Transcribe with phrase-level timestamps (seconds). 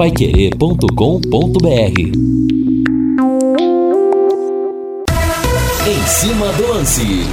[0.00, 2.00] paiquerê.com.br
[5.86, 7.26] Em cima do lance.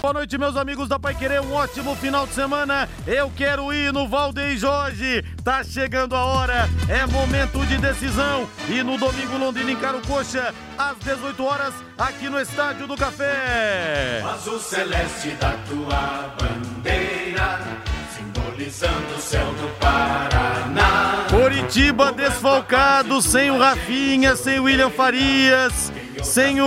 [0.00, 1.42] Boa noite, meus amigos da Pai Querer.
[1.42, 2.88] Um ótimo final de semana.
[3.06, 5.22] Eu quero ir no Valdeir Jorge.
[5.44, 6.70] Tá chegando a hora.
[6.88, 8.48] É momento de decisão.
[8.70, 14.22] E no domingo, Londrina encara o Coxa às 18 horas aqui no Estádio do Café.
[14.24, 17.60] O azul celeste da tua bandeira,
[18.16, 20.37] simbolizando o céu do Paraná.
[21.68, 25.92] Coritiba desfalcado, sem o Rafinha, sem o William Farias,
[26.22, 26.66] sem o,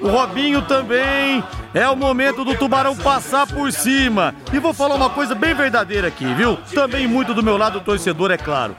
[0.00, 1.44] o Robinho também.
[1.74, 4.34] É o momento do Tubarão passar por cima.
[4.50, 6.56] E vou falar uma coisa bem verdadeira aqui, viu?
[6.72, 8.74] Também muito do meu lado torcedor, é claro.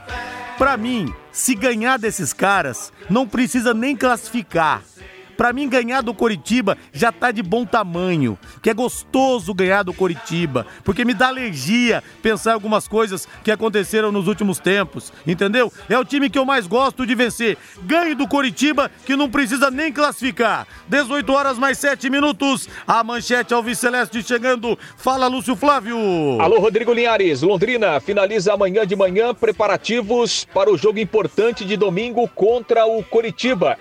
[0.58, 4.82] Pra mim, se ganhar desses caras, não precisa nem classificar.
[5.40, 8.38] Pra mim, ganhar do Coritiba já tá de bom tamanho.
[8.62, 10.68] Que é gostoso ganhar do Coritiba.
[10.84, 15.14] Porque me dá alergia pensar algumas coisas que aconteceram nos últimos tempos.
[15.26, 15.72] Entendeu?
[15.88, 17.58] É o time que eu mais gosto de vencer.
[17.84, 20.68] Ganhe do Coritiba, que não precisa nem classificar.
[20.90, 22.68] 18 horas mais 7 minutos.
[22.86, 24.78] A manchete Alves Celeste chegando.
[24.98, 25.98] Fala, Lúcio Flávio.
[26.42, 27.44] Alô, Rodrigo Linhares.
[27.44, 33.78] Londrina finaliza amanhã de manhã preparativos para o jogo importante de domingo contra o Coritiba.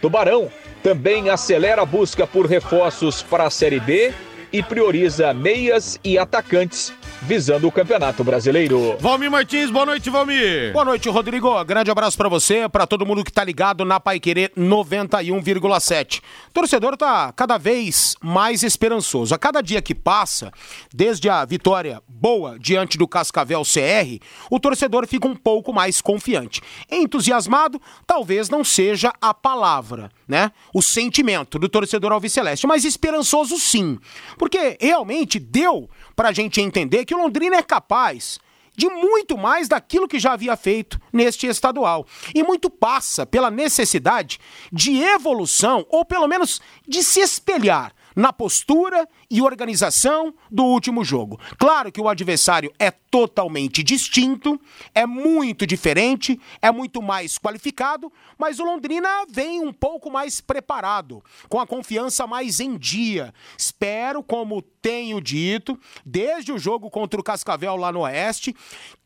[0.00, 0.48] Tubarão
[0.82, 4.12] também acelera a busca por reforços para a Série B
[4.52, 6.92] e prioriza meias e atacantes
[7.22, 8.96] visando o Campeonato Brasileiro.
[8.98, 10.72] Valmir Martins, boa noite, Valmir.
[10.72, 11.62] Boa noite, Rodrigo.
[11.64, 16.22] Grande abraço para você, para todo mundo que tá ligado na Paiquerê 91,7.
[16.52, 19.34] Torcedor tá cada vez mais esperançoso.
[19.34, 20.50] A cada dia que passa,
[20.92, 26.60] desde a vitória boa diante do Cascavel CR, o torcedor fica um pouco mais confiante.
[26.90, 30.50] Entusiasmado, talvez não seja a palavra, né?
[30.74, 33.98] O sentimento do torcedor alviceleste, mas esperançoso sim.
[34.38, 38.38] Porque realmente deu pra gente entender que o Londrina é capaz
[38.76, 42.06] de muito mais daquilo que já havia feito neste estadual.
[42.34, 44.40] E muito passa pela necessidade
[44.72, 51.38] de evolução, ou pelo menos de se espelhar na postura e organização do último jogo.
[51.58, 54.60] Claro que o adversário é totalmente distinto,
[54.94, 61.22] é muito diferente, é muito mais qualificado, mas o Londrina vem um pouco mais preparado,
[61.48, 63.34] com a confiança mais em dia.
[63.56, 68.54] Espero, como tenho dito, desde o jogo contra o Cascavel lá no Oeste,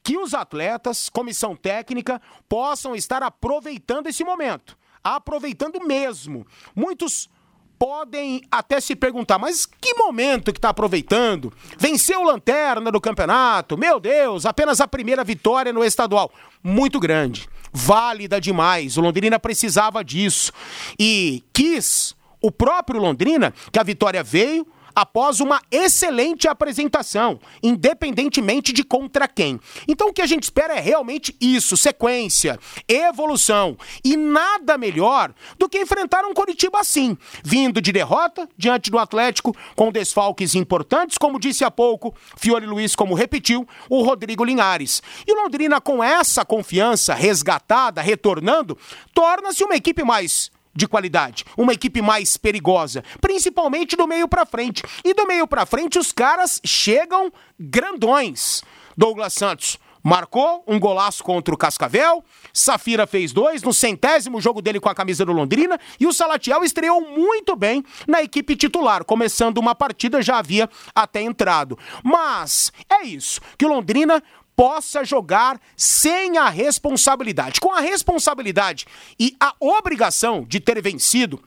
[0.03, 4.77] que os atletas, comissão técnica, possam estar aproveitando esse momento.
[5.03, 6.47] Aproveitando mesmo.
[6.75, 7.29] Muitos
[7.85, 11.53] podem até se perguntar, mas que momento que está aproveitando?
[11.79, 16.33] Venceu o Lanterna do campeonato, meu Deus, apenas a primeira vitória no estadual.
[16.63, 18.97] Muito grande, válida demais.
[18.97, 20.51] O Londrina precisava disso
[20.99, 28.85] e quis o próprio Londrina que a vitória veio após uma excelente apresentação, independentemente de
[28.85, 29.61] contra quem.
[29.89, 35.69] Então o que a gente espera é realmente isso, sequência, evolução e nada melhor do
[35.69, 41.41] que enfrentar um Coritiba assim, vindo de derrota diante do Atlético com desfalques importantes, como
[41.41, 45.03] disse há pouco, Fiore Luiz como repetiu, o Rodrigo Linhares.
[45.27, 48.77] E o Londrina com essa confiança resgatada, retornando,
[49.13, 54.83] torna-se uma equipe mais de qualidade, uma equipe mais perigosa, principalmente do meio para frente.
[55.05, 58.63] E do meio para frente os caras chegam grandões.
[58.97, 64.79] Douglas Santos marcou um golaço contra o Cascavel, Safira fez dois no centésimo jogo dele
[64.79, 69.57] com a camisa do Londrina e o Salatiel estreou muito bem na equipe titular, começando
[69.57, 71.79] uma partida já havia até entrado.
[72.03, 74.23] Mas é isso, que o Londrina
[74.57, 77.61] possa jogar sem a responsabilidade.
[77.61, 78.87] Com a responsabilidade
[79.19, 81.43] e a obrigação de ter vencido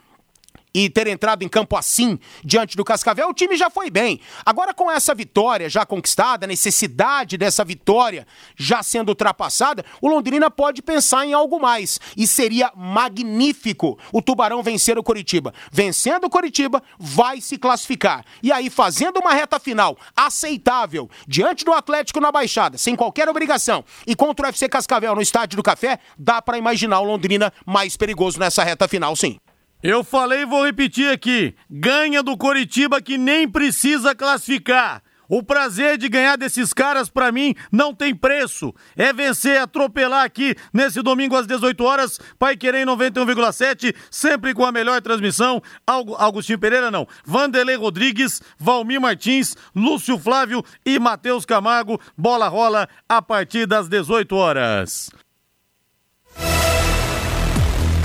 [0.86, 4.20] e ter entrado em campo assim, diante do Cascavel, o time já foi bem.
[4.46, 10.52] Agora, com essa vitória já conquistada, a necessidade dessa vitória já sendo ultrapassada, o Londrina
[10.52, 12.00] pode pensar em algo mais.
[12.16, 15.52] E seria magnífico o Tubarão vencer o Coritiba.
[15.72, 18.24] Vencendo o Coritiba, vai se classificar.
[18.44, 23.84] E aí, fazendo uma reta final aceitável diante do Atlético na Baixada, sem qualquer obrigação,
[24.06, 27.98] e contra o FC Cascavel no Estádio do Café, dá para imaginar o Londrina mais
[27.98, 29.40] perigoso nessa reta final, sim.
[29.82, 31.56] Eu falei e vou repetir aqui.
[31.70, 35.04] Ganha do Coritiba que nem precisa classificar.
[35.30, 38.74] O prazer de ganhar desses caras, para mim, não tem preço.
[38.96, 42.20] É vencer, atropelar aqui nesse domingo às 18 horas.
[42.40, 45.62] Pai Querer 91,7, sempre com a melhor transmissão.
[45.86, 47.06] Augustinho Pereira, não.
[47.26, 52.00] Vanderlei Rodrigues, Valmir Martins, Lúcio Flávio e Matheus Camargo.
[52.18, 55.10] Bola rola a partir das 18 horas.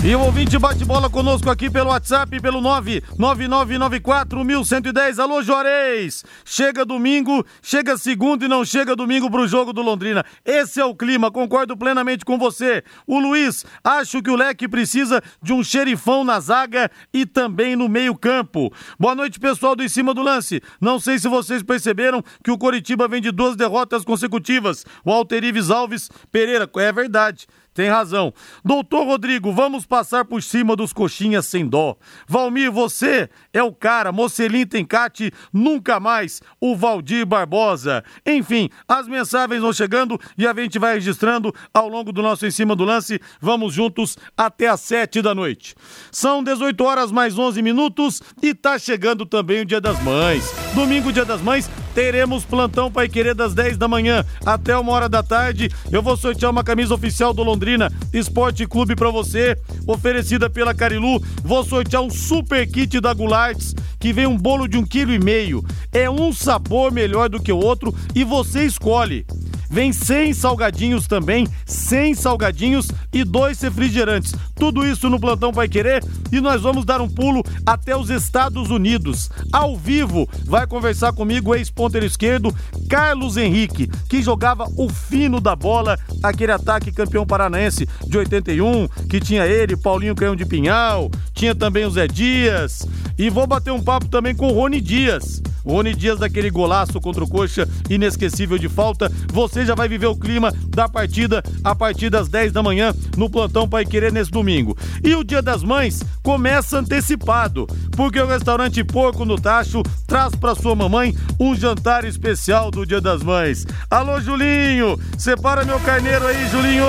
[0.04, 5.20] E o ouvinte bate bola conosco aqui pelo WhatsApp, pelo 99994-1110.
[5.20, 6.25] Alô, Juarez!
[6.44, 10.25] Chega domingo, chega segundo e não chega domingo pro jogo do Londrina.
[10.44, 12.82] Esse é o clima, concordo plenamente com você.
[13.06, 17.88] O Luiz, acho que o Leque precisa de um xerifão na zaga e também no
[17.88, 18.72] meio-campo.
[18.99, 20.60] Boa noite, pessoal do Em Cima do Lance.
[20.81, 24.84] Não sei se vocês perceberam que o Coritiba vem de duas derrotas consecutivas.
[25.04, 27.46] O Alterives Alves Pereira, é verdade.
[27.75, 28.33] Tem razão.
[28.65, 31.97] Doutor Rodrigo, vamos passar por cima dos coxinhas sem dó.
[32.29, 34.13] Valmir, você é o cara.
[34.13, 36.43] Mocelim Tencate, nunca mais.
[36.61, 38.05] O Valdir Barbosa.
[38.27, 42.51] Enfim, as mensagens vão chegando e a gente vai registrando ao longo do nosso Em
[42.51, 43.21] Cima do Lance.
[43.41, 45.75] Vamos juntos até às sete da noite.
[46.11, 50.45] São 18 horas mais 11 minutos e tá chegando também o Dia das Mães.
[50.75, 55.09] Domingo, Dia das Mães, teremos plantão Pai Querer das 10 da manhã até uma hora
[55.09, 55.71] da tarde.
[55.91, 59.56] Eu vou sortear uma camisa oficial do Londrina Esporte Clube para você,
[59.87, 61.23] oferecida pela Carilu.
[61.43, 65.19] Vou sortear um super kit da Gulates que vem um bolo de um quilo e
[65.19, 65.65] meio.
[65.93, 69.25] É um sabor melhor do que o outro e você escolhe.
[69.73, 74.35] Vem 100 salgadinhos também, 100 salgadinhos e dois refrigerantes.
[74.55, 78.71] Tudo isso no Plantão Vai Querer e nós vamos dar um pulo até os Estados
[78.71, 79.31] Unidos.
[79.51, 82.55] Ao vivo, vai conversar comigo o ex-ponteiro esquerdo,
[82.87, 89.21] Carlos Henrique, que jogava o fino da bola, aquele ataque campeão paranaense de 81, que
[89.21, 92.87] tinha ele, Paulinho Canhão de Pinhal, tinha também o Zé Dias.
[93.19, 95.43] E vou bater um papo também com o Rony Dias.
[95.65, 99.11] O Rony Dias daquele golaço contra o Coxa, inesquecível de falta.
[99.33, 103.29] Você já vai viver o clima da partida a partir das 10 da manhã no
[103.31, 104.76] plantão Pai Querer nesse domingo.
[105.03, 107.67] E o Dia das Mães começa antecipado,
[107.97, 113.00] porque o restaurante Porco no Tacho traz para sua mamãe um jantar especial do Dia
[113.00, 113.67] das Mães.
[113.91, 116.87] Alô, Julinho, separa meu carneiro aí, Julinho.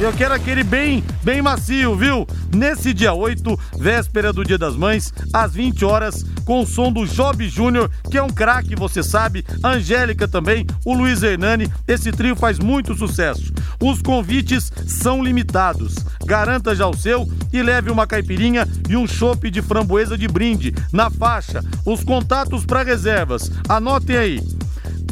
[0.00, 2.26] Eu quero aquele bem, bem macio, viu?
[2.56, 7.06] Nesse dia 8, véspera do Dia das Mães, às 20 horas, com o som do
[7.06, 12.36] Job Júnior, que é um craque, você sabe, Angélica também, o Luiz Hernani, esse trio
[12.36, 13.50] faz muito sucesso.
[13.80, 15.94] Os convites são limitados.
[16.24, 20.74] Garanta já o seu e leve uma caipirinha e um chopp de framboesa de brinde
[20.92, 21.64] na faixa.
[21.84, 23.50] Os contatos para reservas.
[23.68, 24.40] Anotem aí.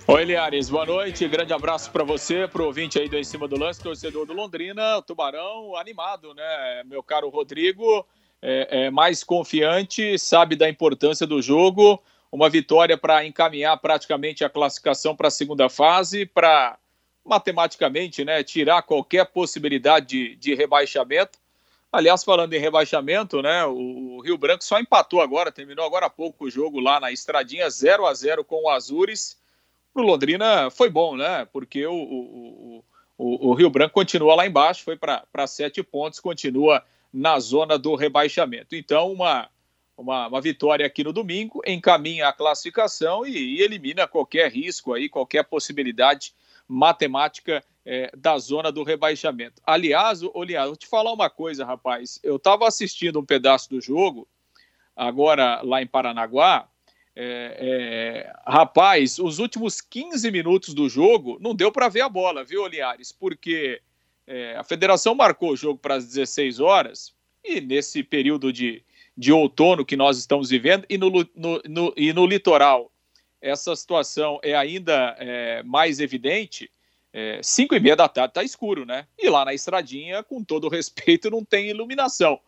[0.06, 1.28] Oi, Liares, boa noite.
[1.28, 4.96] Grande abraço para você, pro ouvinte aí do Em Cima do Lance, torcedor do Londrina.
[4.96, 6.82] O Tubarão animado, né?
[6.84, 8.04] Meu caro Rodrigo,
[8.42, 12.02] é, é mais confiante, sabe da importância do jogo.
[12.32, 16.76] Uma vitória para encaminhar praticamente a classificação para a segunda fase, para
[17.24, 21.38] matematicamente, né, tirar qualquer possibilidade de, de rebaixamento.
[21.92, 26.46] Aliás, falando em rebaixamento, né, o Rio Branco só empatou agora, terminou agora há pouco
[26.46, 29.39] o jogo lá na Estradinha, 0 a 0 com o Azures
[29.92, 31.44] para o Londrina foi bom, né?
[31.52, 32.84] Porque o, o,
[33.18, 36.82] o, o, Rio Branco continua lá embaixo, foi para sete pontos, continua
[37.12, 38.74] na zona do rebaixamento.
[38.74, 39.48] Então, uma,
[39.96, 45.08] uma, uma vitória aqui no domingo encaminha a classificação e, e elimina qualquer risco aí,
[45.08, 46.32] qualquer possibilidade
[46.66, 49.60] matemática é, da zona do rebaixamento.
[49.66, 52.20] Aliás, Oliás, vou te falar uma coisa, rapaz.
[52.22, 54.28] Eu estava assistindo um pedaço do jogo,
[54.94, 56.68] agora lá em Paranaguá,
[57.16, 62.44] é, é, rapaz, os últimos 15 minutos do jogo não deu para ver a bola,
[62.44, 63.12] viu, Oliares?
[63.12, 63.80] Porque
[64.26, 67.12] é, a federação marcou o jogo para as 16 horas
[67.44, 68.82] e nesse período de,
[69.16, 72.92] de outono que nós estamos vivendo e no, no, no e no litoral
[73.40, 76.70] essa situação é ainda é, mais evidente.
[77.12, 79.06] é, 5 e meia da tarde tá escuro, né?
[79.18, 82.38] E lá na estradinha, com todo respeito, não tem iluminação.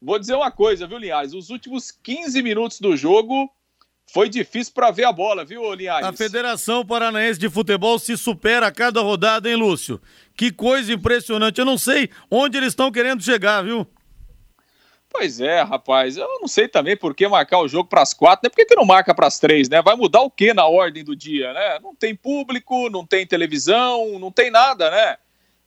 [0.00, 1.34] Vou dizer uma coisa, viu, Linhares?
[1.34, 3.48] Os últimos 15 minutos do jogo
[4.06, 6.06] foi difícil para ver a bola, viu, Linhares?
[6.06, 10.00] A Federação Paranaense de Futebol se supera a cada rodada, hein, Lúcio?
[10.36, 11.58] Que coisa impressionante.
[11.58, 13.86] Eu não sei onde eles estão querendo chegar, viu?
[15.12, 16.16] Pois é, rapaz.
[16.16, 18.50] Eu não sei também por que marcar o jogo para as quatro, né?
[18.50, 19.82] Por que, que não marca para as três, né?
[19.82, 21.78] Vai mudar o que na ordem do dia, né?
[21.80, 25.16] Não tem público, não tem televisão, não tem nada, né?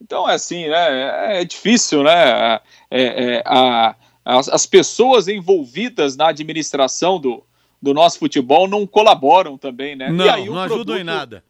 [0.02, 1.42] Então é assim, né?
[1.42, 2.60] É difícil, né?
[2.90, 7.46] É, é, a, as, as pessoas envolvidas na administração do,
[7.86, 10.10] do nosso futebol não colaboram também, né?
[10.10, 11.44] Não, não ajudam produto, em nada.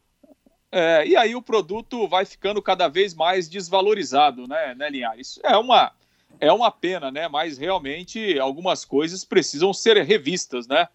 [0.70, 5.40] É, e aí o produto vai ficando cada vez mais desvalorizado, né, né Linhares?
[5.42, 5.94] É uma,
[6.38, 7.30] é uma pena, né?
[7.30, 10.90] Mas realmente algumas coisas precisam ser revistas, né?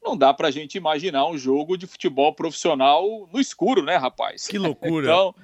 [0.00, 4.46] Não dá pra gente imaginar um jogo de futebol profissional no escuro, né, rapaz?
[4.46, 5.08] Que loucura.
[5.08, 5.34] então,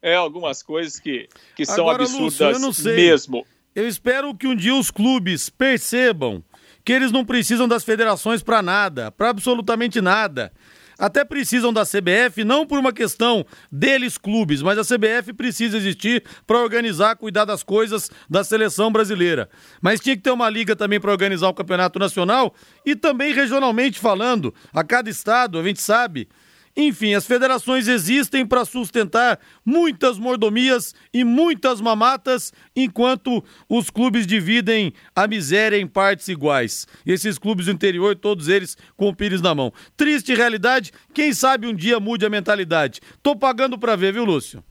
[0.00, 3.46] é algumas coisas que, que são Agora, absurdas Lúcio, mesmo.
[3.74, 6.42] Eu espero que um dia os clubes percebam
[6.86, 10.52] que eles não precisam das federações para nada, para absolutamente nada.
[10.96, 16.24] Até precisam da CBF, não por uma questão deles clubes, mas a CBF precisa existir
[16.46, 19.50] para organizar, cuidar das coisas da seleção brasileira.
[19.82, 23.98] Mas tinha que ter uma liga também para organizar o campeonato nacional e também regionalmente
[23.98, 26.28] falando, a cada estado, a gente sabe,
[26.76, 34.92] enfim, as federações existem para sustentar muitas mordomias e muitas mamatas, enquanto os clubes dividem
[35.14, 36.86] a miséria em partes iguais.
[37.06, 39.72] Esses clubes do interior, todos eles com o pires na mão.
[39.96, 43.00] Triste realidade, quem sabe um dia mude a mentalidade.
[43.22, 44.62] Tô pagando para ver, viu, Lúcio?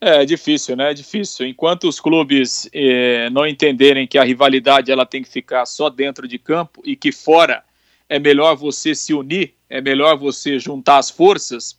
[0.00, 0.90] É difícil, né?
[0.90, 1.46] É difícil.
[1.46, 6.28] Enquanto os clubes eh, não entenderem que a rivalidade ela tem que ficar só dentro
[6.28, 7.64] de campo e que fora
[8.08, 11.78] é melhor você se unir, é melhor você juntar as forças.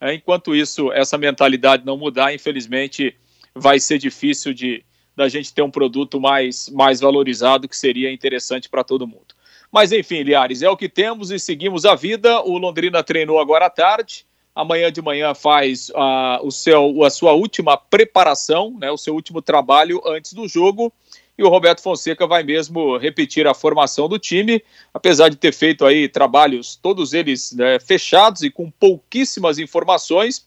[0.00, 3.16] É, enquanto isso, essa mentalidade não mudar, infelizmente,
[3.54, 4.84] vai ser difícil de
[5.16, 9.34] da gente ter um produto mais, mais valorizado que seria interessante para todo mundo.
[9.70, 12.40] Mas enfim, Liares, é o que temos e seguimos a vida.
[12.40, 14.24] O Londrina treinou agora à tarde.
[14.54, 19.42] Amanhã de manhã faz uh, o seu, a sua última preparação, né, o seu último
[19.42, 20.92] trabalho antes do jogo
[21.40, 25.86] e o Roberto Fonseca vai mesmo repetir a formação do time, apesar de ter feito
[25.86, 30.46] aí trabalhos, todos eles né, fechados e com pouquíssimas informações.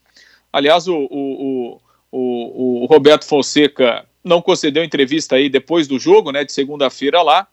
[0.51, 1.81] Aliás, o, o,
[2.11, 7.47] o, o, Roberto Fonseca não concedeu entrevista aí depois do jogo, né, de segunda-feira lá,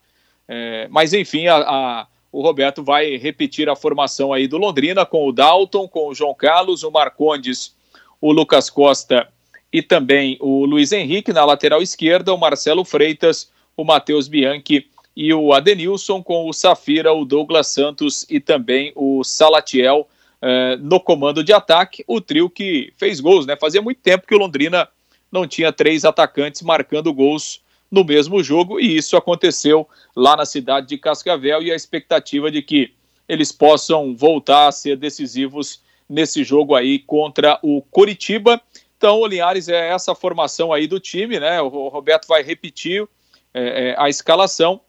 [0.47, 5.27] é, mas enfim, a, a, o Roberto vai repetir a formação aí do Londrina com
[5.27, 7.75] o Dalton, com o João Carlos, o Marcondes,
[8.21, 9.27] o Lucas Costa
[9.71, 15.33] e também o Luiz Henrique na lateral esquerda, o Marcelo Freitas, o Matheus Bianchi e
[15.33, 20.07] o Adenilson, com o Safira, o Douglas Santos e também o Salatiel
[20.41, 22.03] eh, no comando de ataque.
[22.07, 23.55] O trio que fez gols, né?
[23.55, 24.87] Fazia muito tempo que o Londrina
[25.31, 30.87] não tinha três atacantes marcando gols no mesmo jogo e isso aconteceu lá na cidade
[30.87, 32.93] de Cascavel e a expectativa de que
[33.27, 38.61] eles possam voltar a ser decisivos nesse jogo aí contra o Coritiba.
[39.01, 41.59] Então, o Linhares é essa formação aí do time, né?
[41.59, 43.07] O Roberto vai repetir
[43.51, 44.79] é, é, a escalação,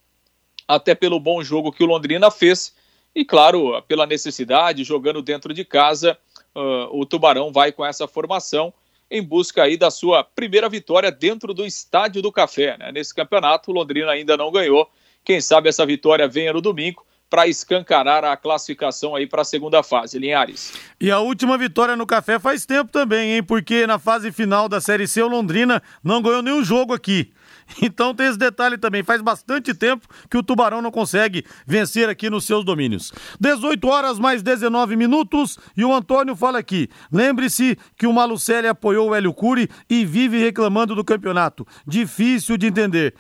[0.69, 2.77] até pelo bom jogo que o Londrina fez,
[3.15, 6.19] e claro, pela necessidade, jogando dentro de casa,
[6.55, 8.71] uh, o Tubarão vai com essa formação
[9.11, 12.77] em busca aí da sua primeira vitória dentro do Estádio do Café.
[12.77, 12.93] Né?
[12.93, 14.91] Nesse campeonato, o Londrina ainda não ganhou.
[15.25, 19.83] Quem sabe essa vitória venha no domingo para escancarar a classificação aí para a segunda
[19.83, 20.75] fase, Linhares.
[21.01, 23.43] E a última vitória no Café faz tempo também, hein?
[23.43, 27.33] Porque na fase final da Série C, o Londrina não ganhou nenhum jogo aqui.
[27.81, 29.03] Então tem esse detalhe também.
[29.03, 33.13] Faz bastante tempo que o Tubarão não consegue vencer aqui nos seus domínios.
[33.41, 36.91] 18 horas mais 19 minutos e o Antônio fala aqui.
[37.11, 41.67] Lembre-se que o Malucelli apoiou o Hélio Cury e vive reclamando do campeonato.
[41.87, 43.15] Difícil de entender.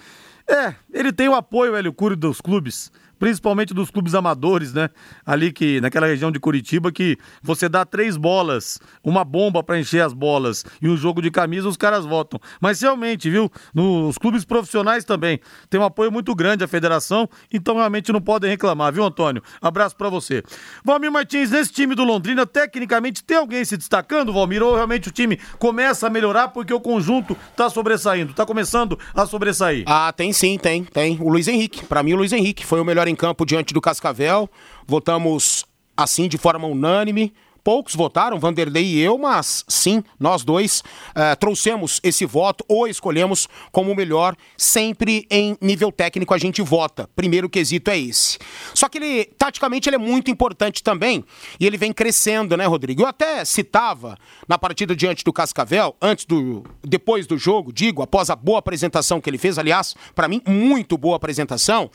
[0.46, 2.90] É, ele tem o apoio, Hélio Cury, dos clubes
[3.22, 4.90] principalmente dos clubes amadores, né?
[5.24, 10.02] Ali que naquela região de Curitiba que você dá três bolas, uma bomba para encher
[10.02, 12.40] as bolas e um jogo de camisa os caras votam.
[12.60, 13.48] Mas realmente, viu?
[13.72, 15.38] Nos clubes profissionais também
[15.70, 19.40] tem um apoio muito grande à federação, então realmente não podem reclamar, viu, Antônio?
[19.60, 20.42] Abraço para você.
[20.84, 25.12] Valmir Martins, nesse time do Londrina, tecnicamente tem alguém se destacando, Valmir, ou realmente o
[25.12, 29.84] time começa a melhorar porque o conjunto tá sobressaindo, tá começando a sobressair?
[29.86, 31.18] Ah, tem sim, tem, tem.
[31.20, 33.80] O Luiz Henrique, para mim o Luiz Henrique foi o melhor em campo diante do
[33.80, 34.48] Cascavel.
[34.86, 35.64] Votamos
[35.96, 37.32] assim de forma unânime
[37.64, 43.48] Poucos votaram, Vanderlei e eu, mas sim, nós dois uh, trouxemos esse voto ou escolhemos
[43.70, 44.36] como melhor.
[44.56, 47.08] Sempre em nível técnico a gente vota.
[47.14, 48.38] Primeiro quesito é esse.
[48.74, 51.24] Só que ele, taticamente, ele é muito importante também
[51.60, 53.02] e ele vem crescendo, né, Rodrigo?
[53.02, 54.16] Eu até citava
[54.48, 59.20] na partida diante do Cascavel, antes do, depois do jogo, digo, após a boa apresentação
[59.20, 61.90] que ele fez, aliás, para mim, muito boa apresentação,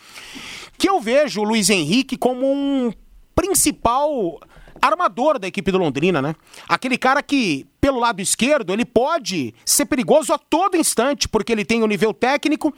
[0.78, 2.92] que eu vejo o Luiz Henrique como um
[3.36, 4.40] principal
[4.82, 6.36] armador da equipe do Londrina, né?
[6.68, 11.64] Aquele cara que pelo lado esquerdo, ele pode ser perigoso a todo instante, porque ele
[11.64, 12.74] tem o um nível técnico,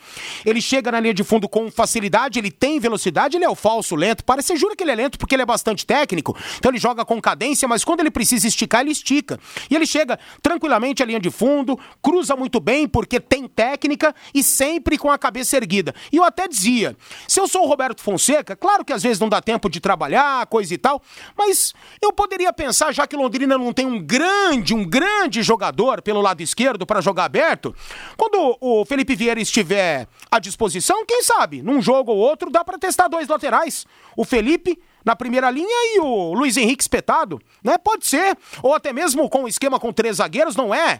[0.45, 3.95] ele chega na linha de fundo com facilidade, ele tem velocidade, ele é o falso
[3.95, 4.23] lento.
[4.23, 7.19] Parece, jura que ele é lento porque ele é bastante técnico, então ele joga com
[7.19, 9.39] cadência, mas quando ele precisa esticar, ele estica.
[9.67, 14.43] E ele chega tranquilamente à linha de fundo, cruza muito bem porque tem técnica e
[14.43, 15.91] sempre com a cabeça erguida.
[16.11, 16.95] E eu até dizia,
[17.27, 20.45] se eu sou o Roberto Fonseca, claro que às vezes não dá tempo de trabalhar,
[20.45, 21.01] coisa e tal,
[21.35, 24.98] mas eu poderia pensar, já que Londrina não tem um grande, um grande
[25.43, 27.75] jogador pelo lado esquerdo para jogar aberto.
[28.17, 32.77] Quando o Felipe Vieira estiver à disposição, quem sabe, num jogo ou outro dá para
[32.77, 33.85] testar dois laterais.
[34.15, 37.77] O Felipe na primeira linha e o Luiz Henrique espetado, né?
[37.77, 40.99] Pode ser, ou até mesmo com o esquema com três zagueiros, não é?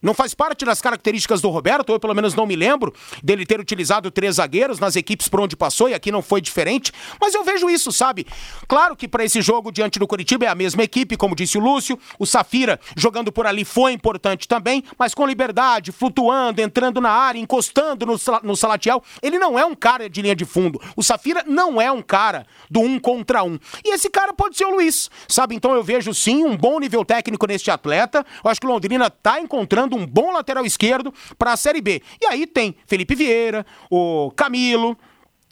[0.00, 3.58] Não faz parte das características do Roberto, eu pelo menos não me lembro dele ter
[3.58, 7.42] utilizado três zagueiros nas equipes por onde passou e aqui não foi diferente, mas eu
[7.42, 8.24] vejo isso, sabe?
[8.68, 11.60] Claro que para esse jogo diante do Curitiba é a mesma equipe, como disse o
[11.60, 17.10] Lúcio, o Safira jogando por ali foi importante também, mas com liberdade, flutuando, entrando na
[17.10, 20.80] área, encostando no, no Salatiel, ele não é um cara de linha de fundo.
[20.94, 23.58] O Safira não é um cara do um contra um.
[23.84, 25.56] E esse cara pode ser o Luiz, sabe?
[25.56, 28.24] Então eu vejo sim um bom nível técnico neste atleta.
[28.44, 32.02] Eu acho que o Londrina tá encontrando um bom lateral esquerdo para a Série B.
[32.20, 34.96] E aí tem Felipe Vieira, o Camilo,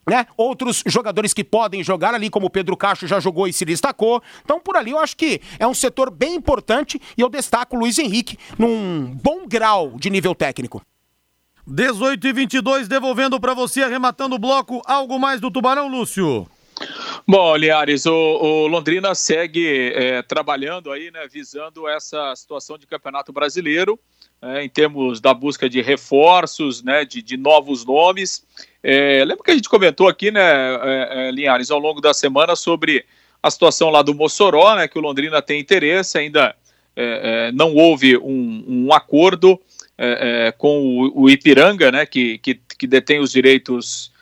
[0.09, 0.27] né?
[0.37, 4.23] Outros jogadores que podem jogar ali, como o Pedro Cacho já jogou e se destacou.
[4.45, 7.81] Então, por ali, eu acho que é um setor bem importante e eu destaco o
[7.81, 10.81] Luiz Henrique num bom grau de nível técnico.
[11.67, 14.81] 18 e 22, devolvendo para você, arrematando o bloco.
[14.87, 16.47] Algo mais do Tubarão, Lúcio?
[17.27, 23.33] Bom, Liares, o, o Londrina segue é, trabalhando aí, né, visando essa situação de campeonato
[23.33, 23.99] brasileiro
[24.43, 28.45] é, em termos da busca de reforços, né, de, de novos nomes.
[28.83, 32.55] É, lembra que a gente comentou aqui, né, é, é, Linhares, ao longo da semana
[32.55, 33.05] sobre
[33.43, 36.55] a situação lá do Mossoró, né, que o Londrina tem interesse, ainda
[36.95, 39.61] é, é, não houve um, um acordo
[40.59, 44.13] com o, o, Ipiranga, né, que, que, que detém os direitos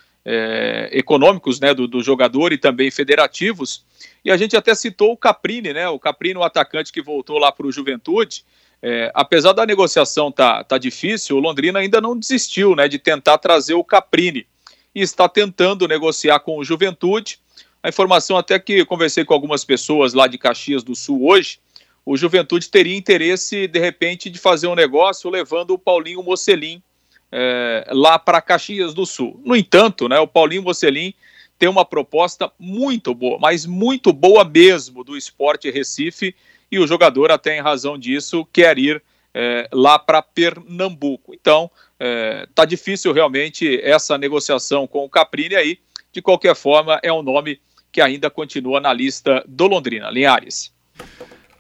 [0.93, 3.85] econômicos né, do, do jogador e também federativos.
[4.25, 7.51] E a gente até citou o Caprini, né, o Caprini, o atacante que voltou lá
[7.51, 8.45] para o Juventude,
[8.87, 13.39] é, apesar da negociação tá, tá difícil, o Londrina ainda não desistiu né, de tentar
[13.39, 14.47] trazer o Caprini
[14.95, 17.39] e está tentando negociar com o Juventude.
[17.83, 21.59] A informação até que conversei com algumas pessoas lá de Caxias do Sul hoje,
[22.05, 26.83] o Juventude teria interesse de repente de fazer um negócio levando o Paulinho Mocelin
[27.33, 29.41] é, lá para Caxias do Sul.
[29.43, 31.15] No entanto, né, o Paulinho Mocelin
[31.59, 36.37] tem uma proposta muito boa, mas muito boa mesmo do Esporte Recife
[36.71, 41.35] e o jogador, até em razão disso, quer ir é, lá para Pernambuco.
[41.35, 45.79] Então, é, tá difícil realmente essa negociação com o Caprini aí.
[46.13, 50.11] De qualquer forma, é um nome que ainda continua na lista do Londrina.
[50.11, 50.73] Linhares.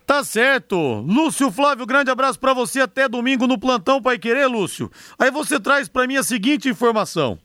[0.07, 0.77] Tá certo.
[1.01, 4.91] Lúcio Flávio, grande abraço para você até domingo no plantão Pai Querer, Lúcio.
[5.19, 7.39] Aí você traz para mim a seguinte informação.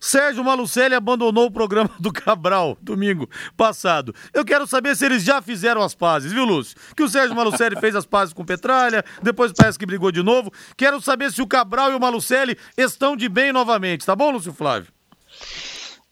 [0.00, 4.14] Sérgio Malucelli abandonou o programa do Cabral domingo passado.
[4.32, 6.76] Eu quero saber se eles já fizeram as pazes, viu, Lúcio?
[6.96, 10.52] Que o Sérgio Malucelli fez as pazes com Petralha, depois parece que brigou de novo.
[10.76, 14.52] Quero saber se o Cabral e o Malucelli estão de bem novamente, tá bom, Lúcio
[14.52, 14.92] Flávio?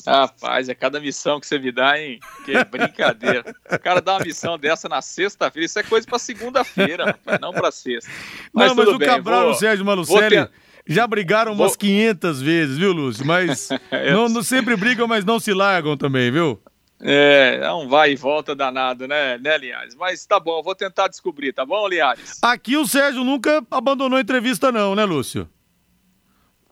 [0.07, 2.21] Rapaz, é cada missão que você me dá, hein?
[2.45, 3.45] Que brincadeira.
[3.69, 7.73] O cara dá uma missão dessa na sexta-feira, isso é coisa pra segunda-feira, não pra
[7.73, 8.09] sexta.
[8.53, 10.49] Mas não, mas o bem, Cabral vou, e o Sérgio Malucelli
[10.87, 11.79] já brigaram umas Vou...
[11.79, 13.27] 500 vezes, viu, Lúcio?
[13.27, 13.69] Mas
[14.13, 16.61] não, não, sempre brigam, mas não se largam também, viu?
[17.01, 19.95] É, é um vai e volta danado, né, né, Linhares?
[19.95, 22.39] Mas tá bom, eu vou tentar descobrir, tá bom, Linhares?
[22.41, 25.49] Aqui o Sérgio nunca abandonou a entrevista, não, né, Lúcio?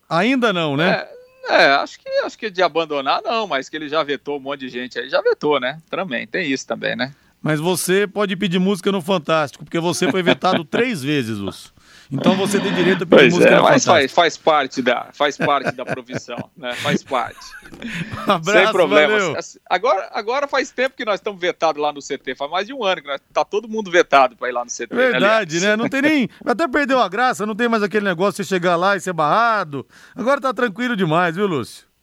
[0.08, 1.06] Ainda não, né?
[1.48, 4.40] É, é, acho que acho que de abandonar não, mas que ele já vetou um
[4.40, 5.80] monte de gente aí, já vetou, né?
[5.90, 7.14] Também, tem isso também, né?
[7.42, 11.73] Mas você pode pedir música no Fantástico, porque você foi vetado três vezes, Lúcio.
[12.10, 15.36] Então você tem direito a pedir pois música é, mas faz, faz, parte da, faz
[15.36, 16.74] parte da profissão, né?
[16.74, 17.40] Faz parte.
[18.26, 19.22] Abraço, Sem problemas.
[19.22, 19.42] Valeu.
[19.68, 22.84] Agora, agora faz tempo que nós estamos vetados lá no CT, faz mais de um
[22.84, 24.88] ano que nós, tá todo mundo vetado para ir lá no CT.
[24.90, 25.68] Né, Verdade, né?
[25.68, 25.76] né?
[25.76, 26.28] Não tem nem.
[26.44, 29.86] Até perdeu a graça, não tem mais aquele negócio de chegar lá e ser barrado.
[30.14, 31.93] Agora tá tranquilo demais, viu, Lúcio?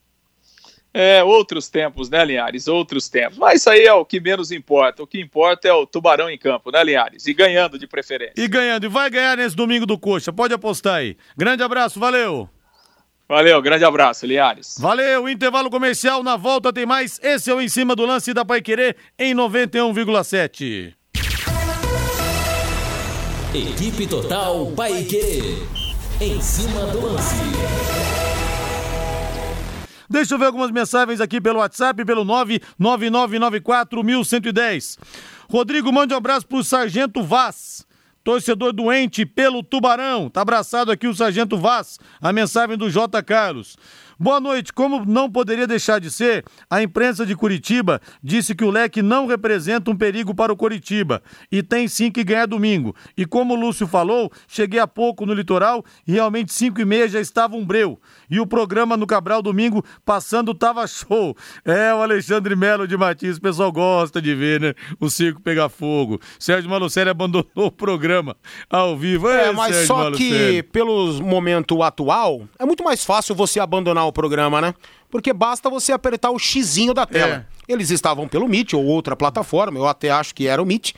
[0.94, 2.68] É, outros tempos, né, Linhares?
[2.68, 3.38] Outros tempos.
[3.38, 5.04] Mas isso aí é o que menos importa.
[5.04, 7.26] O que importa é o Tubarão em campo, né, Linhares?
[7.28, 8.34] E ganhando de preferência.
[8.36, 8.86] E ganhando.
[8.86, 10.34] E vai ganhar nesse domingo do Coxa.
[10.34, 11.16] Pode apostar aí.
[11.38, 12.50] Grande abraço, valeu.
[13.28, 14.76] Valeu, grande abraço, Linhares.
[14.78, 16.22] Valeu, intervalo comercial.
[16.22, 17.18] Na volta tem mais.
[17.24, 20.94] Esse é o Em Cima do Lance da Pai Querer em 91,7.
[23.54, 25.58] Equipe Total Paique.
[26.20, 28.21] Em cima do lance.
[30.12, 34.98] Deixa eu ver algumas mensagens aqui pelo WhatsApp, pelo 999941110.
[35.50, 37.88] Rodrigo, mande um abraço pro Sargento Vaz.
[38.22, 40.30] Torcedor doente pelo Tubarão.
[40.30, 41.98] Tá abraçado aqui o Sargento Vaz.
[42.22, 43.24] A mensagem do J.
[43.24, 43.78] Carlos.
[44.22, 44.72] Boa noite.
[44.72, 49.26] Como não poderia deixar de ser, a imprensa de Curitiba disse que o leque não
[49.26, 52.96] representa um perigo para o Curitiba e tem sim que ganhar domingo.
[53.18, 57.10] E como o Lúcio falou, cheguei há pouco no litoral e realmente 5 e meia
[57.10, 58.00] já estava um breu.
[58.30, 61.36] E o programa no Cabral domingo passando tava show.
[61.66, 64.76] É, o Alexandre Melo de Martins, o pessoal gosta de ver, né?
[65.00, 66.22] O circo pegar fogo.
[66.38, 68.38] Sérgio Malucelli abandonou o programa
[68.70, 69.28] ao vivo.
[69.28, 70.62] É, é mas Sérgio só Malucelli.
[70.62, 74.74] que pelo momento atual, é muito mais fácil você abandonar o programa, né?
[75.10, 77.48] Porque basta você apertar o xizinho da tela.
[77.68, 77.72] É.
[77.72, 80.94] Eles estavam pelo Meet ou outra plataforma, eu até acho que era o Meet.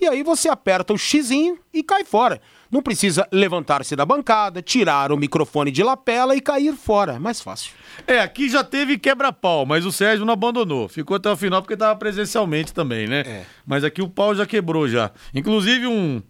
[0.00, 2.40] E aí você aperta o xizinho e cai fora.
[2.70, 7.14] Não precisa levantar-se da bancada, tirar o microfone de lapela e cair fora.
[7.14, 7.72] É mais fácil.
[8.06, 10.88] É, aqui já teve quebra-pau, mas o Sérgio não abandonou.
[10.88, 13.20] Ficou até o final porque estava presencialmente também, né?
[13.20, 13.44] É.
[13.64, 15.10] Mas aqui o pau já quebrou já.
[15.34, 16.22] Inclusive um.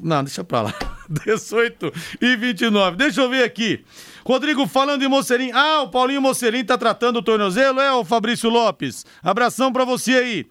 [0.00, 0.74] Não, deixa pra lá.
[1.26, 2.96] 18 e 29.
[2.96, 3.84] Deixa eu ver aqui.
[4.26, 5.52] Rodrigo, falando em Mocerim.
[5.52, 9.06] Ah, o Paulinho Mocerim tá tratando o tornozelo, é, o Fabrício Lopes?
[9.22, 10.46] Abração pra você aí.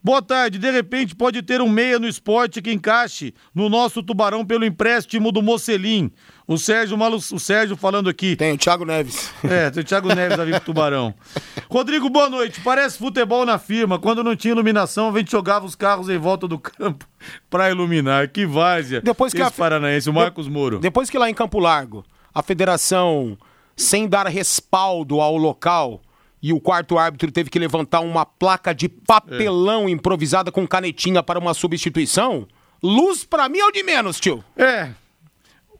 [0.00, 0.60] Boa tarde.
[0.60, 5.32] De repente pode ter um meia no esporte que encaixe no nosso Tubarão pelo empréstimo
[5.32, 6.12] do Mocelim.
[6.46, 8.36] O Sérgio, Malu, o Sérgio falando aqui.
[8.36, 9.32] Tem o Thiago Neves.
[9.42, 11.12] É, tem o Thiago Neves ali pro Tubarão.
[11.68, 12.60] Rodrigo, boa noite.
[12.60, 13.98] Parece futebol na firma.
[13.98, 17.04] Quando não tinha iluminação, a gente jogava os carros em volta do campo
[17.50, 18.28] para iluminar.
[18.28, 19.00] Que várzea.
[19.00, 19.50] Depois que Esse a...
[19.50, 20.78] paranaense, o Marcos Moro.
[20.78, 22.04] Depois que lá em Campo Largo
[22.36, 23.38] a federação,
[23.74, 26.02] sem dar respaldo ao local,
[26.42, 29.90] e o quarto árbitro teve que levantar uma placa de papelão é.
[29.92, 32.46] improvisada com canetinha para uma substituição,
[32.82, 34.44] luz para mim é o de menos, tio.
[34.54, 34.90] É.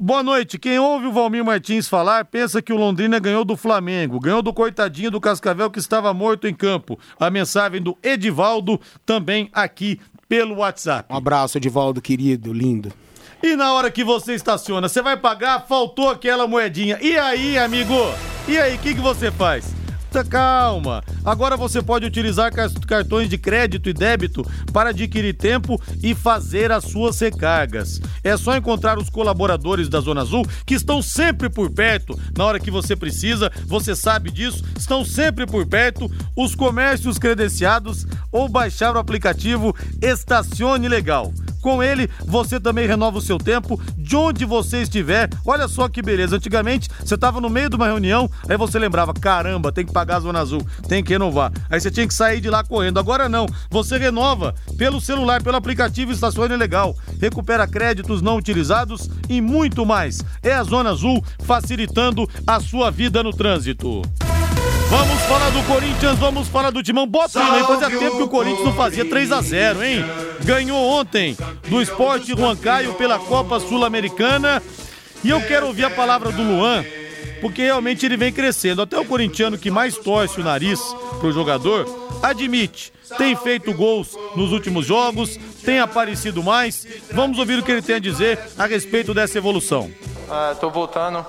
[0.00, 0.58] Boa noite.
[0.58, 4.52] Quem ouve o Valmir Martins falar pensa que o Londrina ganhou do Flamengo, ganhou do
[4.54, 6.98] coitadinho do Cascavel que estava morto em campo.
[7.20, 11.12] A mensagem do Edivaldo também aqui pelo WhatsApp.
[11.12, 12.94] Um abraço, Edivaldo, querido, lindo.
[13.42, 16.99] E na hora que você estaciona, você vai pagar, faltou aquela moedinha.
[17.01, 17.94] E aí, amigo?
[18.49, 19.77] E aí, o que, que você faz?
[20.25, 21.03] calma.
[21.25, 22.53] Agora você pode utilizar
[22.87, 28.01] cartões de crédito e débito para adquirir tempo e fazer as suas recargas.
[28.22, 32.61] É só encontrar os colaboradores da Zona Azul que estão sempre por perto na hora
[32.61, 33.51] que você precisa.
[33.66, 36.11] Você sabe disso, estão sempre por perto.
[36.37, 41.33] Os comércios credenciados ou baixar o aplicativo Estacione Legal.
[41.66, 45.29] Com ele, você também renova o seu tempo de onde você estiver.
[45.44, 46.37] Olha só que beleza.
[46.37, 50.18] Antigamente, você estava no meio de uma reunião, aí você lembrava: caramba, tem que pagar
[50.18, 51.50] a Zona Azul, tem que renovar.
[51.68, 53.00] Aí você tinha que sair de lá correndo.
[53.00, 53.46] Agora não.
[53.68, 56.94] Você renova pelo celular, pelo aplicativo Estacione Legal.
[57.20, 60.22] Recupera créditos não utilizados e muito mais.
[60.44, 64.02] É a Zona Azul facilitando a sua vida no trânsito.
[64.88, 67.07] Vamos falar do Corinthians, vamos falar do Timão.
[67.07, 70.05] Bota aí, fazia tempo que o Corinthians não fazia 3 a 0 hein?
[70.44, 71.37] Ganhou ontem
[71.68, 74.62] do Esporte Juan Caio pela Copa Sul-Americana.
[75.25, 76.85] E eu quero ouvir a palavra do Luan,
[77.40, 78.83] porque realmente ele vem crescendo.
[78.83, 80.81] Até o corintiano que mais torce o nariz
[81.18, 81.85] pro jogador,
[82.22, 86.87] admite, tem feito gols nos últimos jogos, tem aparecido mais.
[87.11, 89.90] Vamos ouvir o que ele tem a dizer a respeito dessa evolução.
[90.53, 91.27] Estou uh, voltando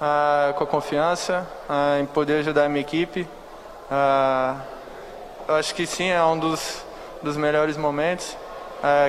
[0.00, 3.26] ah, com a confiança ah, em poder ajudar a minha equipe.
[3.90, 4.56] Ah,
[5.48, 6.84] eu acho que sim, é um dos,
[7.22, 8.36] dos melhores momentos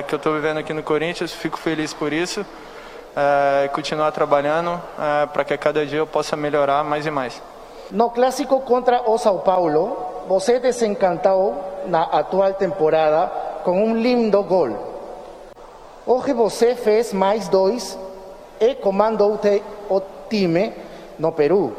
[0.08, 1.32] que eu estou vivendo aqui no Corinthians.
[1.32, 2.44] Fico feliz por isso.
[3.72, 4.80] Continuar trabalhando
[5.32, 7.40] para que a cada dia eu possa melhorar mais e mais.
[7.90, 9.96] No clássico contra o São Paulo,
[10.26, 13.26] você desencantou na atual temporada
[13.62, 14.70] com um lindo gol.
[16.06, 17.98] Hoje você fez mais dois
[18.60, 19.38] e comandou
[19.88, 20.72] o time
[21.18, 21.74] no Perú.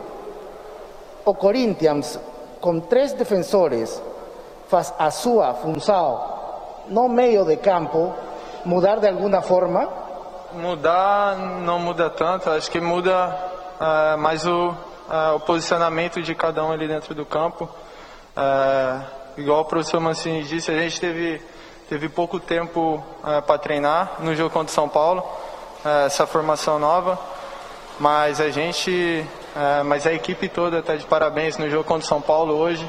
[1.26, 2.20] O Corinthians,
[2.60, 4.02] com três defensores,
[4.68, 6.40] faz a sua função
[6.88, 8.14] no meio de campo
[8.66, 9.88] mudar de alguma forma?
[10.54, 13.36] Mudar não muda tanto, acho que muda
[13.80, 17.70] uh, mais o, uh, o posicionamento de cada um ali dentro do campo.
[18.36, 19.06] Uh,
[19.38, 21.42] igual o professor Mancini disse, a gente teve,
[21.88, 23.04] teve pouco tempo
[23.46, 25.24] para treinar no jogo contra o São Paulo,
[26.06, 27.18] essa formação nova
[28.00, 32.08] mas a gente é, mas a equipe toda está de parabéns no jogo contra o
[32.08, 32.88] São Paulo hoje.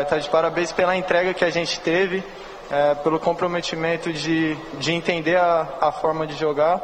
[0.00, 2.22] Está é, de parabéns pela entrega que a gente teve,
[2.70, 6.80] é, pelo comprometimento de, de entender a, a forma de jogar.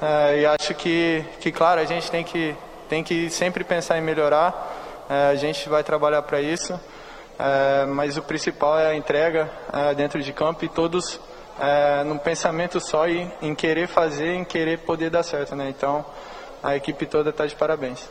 [0.00, 2.56] É, e acho que, que, claro, a gente tem que,
[2.88, 5.06] tem que sempre pensar em melhorar.
[5.10, 6.72] É, a gente vai trabalhar para isso.
[7.38, 9.50] É, mas o principal é a entrega
[9.96, 11.20] dentro de campo e todos
[12.06, 15.54] num pensamento só e em querer fazer, em querer poder dar certo.
[15.54, 15.68] Né?
[15.68, 16.04] Então,
[16.62, 18.08] a equipe toda está de parabéns.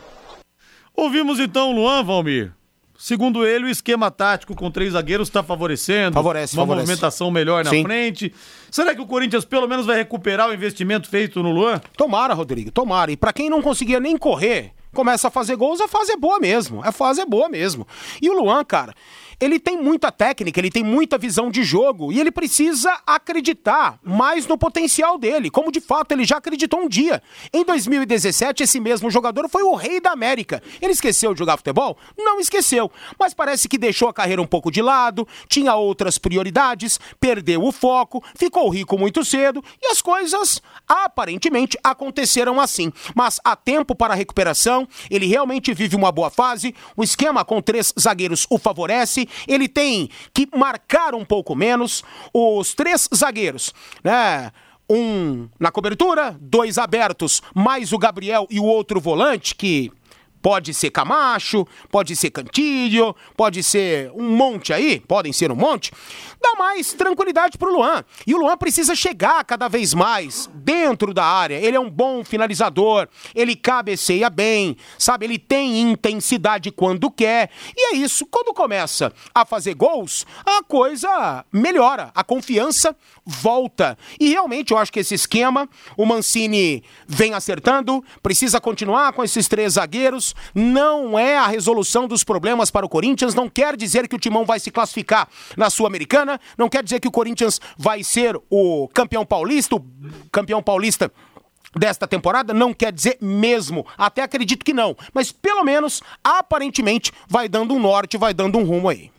[0.94, 2.52] Ouvimos então o Luan, Valmir.
[2.98, 6.14] Segundo ele, o esquema tático com três zagueiros está favorecendo.
[6.14, 6.86] Favorece, uma favorece.
[6.86, 7.82] movimentação melhor na Sim.
[7.82, 8.32] frente.
[8.70, 11.80] Será que o Corinthians pelo menos vai recuperar o investimento feito no Luan?
[11.96, 13.10] Tomara, Rodrigo, tomara.
[13.10, 16.38] E pra quem não conseguia nem correr, começa a fazer gols, a fase é boa
[16.38, 16.80] mesmo.
[16.84, 17.88] A fase é boa mesmo.
[18.20, 18.94] E o Luan, cara,
[19.42, 24.46] ele tem muita técnica, ele tem muita visão de jogo e ele precisa acreditar mais
[24.46, 27.20] no potencial dele, como de fato ele já acreditou um dia.
[27.52, 30.62] Em 2017, esse mesmo jogador foi o rei da América.
[30.80, 31.98] Ele esqueceu de jogar futebol?
[32.16, 37.00] Não esqueceu, mas parece que deixou a carreira um pouco de lado, tinha outras prioridades,
[37.18, 42.92] perdeu o foco, ficou rico muito cedo e as coisas aparentemente aconteceram assim.
[43.12, 47.92] Mas há tempo para recuperação, ele realmente vive uma boa fase, o esquema com três
[47.98, 52.02] zagueiros o favorece, ele tem que marcar um pouco menos.
[52.32, 54.50] Os três zagueiros, né?
[54.90, 59.90] Um na cobertura, dois abertos, mais o Gabriel e o outro volante, que
[60.42, 65.92] Pode ser Camacho, pode ser Cantilho, pode ser um monte aí, podem ser um monte.
[66.42, 68.04] Dá mais tranquilidade pro Luan.
[68.26, 71.54] E o Luan precisa chegar cada vez mais dentro da área.
[71.54, 75.26] Ele é um bom finalizador, ele cabeceia bem, sabe?
[75.26, 77.48] Ele tem intensidade quando quer.
[77.76, 83.96] E é isso, quando começa a fazer gols, a coisa melhora, a confiança volta.
[84.18, 89.46] E realmente eu acho que esse esquema, o Mancini vem acertando, precisa continuar com esses
[89.46, 94.16] três zagueiros não é a resolução dos problemas para o Corinthians, não quer dizer que
[94.16, 98.40] o Timão vai se classificar na Sul-Americana, não quer dizer que o Corinthians vai ser
[98.50, 99.84] o campeão paulista, o
[100.30, 101.10] campeão paulista
[101.74, 107.48] desta temporada, não quer dizer mesmo, até acredito que não, mas pelo menos, aparentemente, vai
[107.48, 109.10] dando um norte, vai dando um rumo aí.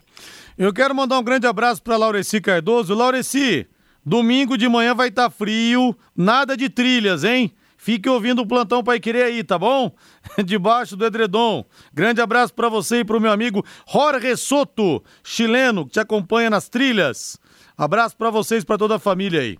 [0.58, 2.93] Eu quero mandar um grande abraço para Laureci Cardoso.
[2.93, 3.65] Laureci,
[4.06, 7.52] domingo de manhã vai estar tá frio, nada de trilhas, hein?
[7.84, 9.91] Fique ouvindo o plantão Pai Querer aí, tá bom?
[10.46, 11.65] Debaixo do edredom.
[11.93, 16.69] Grande abraço para você e pro meu amigo Jorge Soto, chileno, que te acompanha nas
[16.69, 17.38] trilhas.
[17.78, 19.58] Abraço para vocês, para toda a família aí.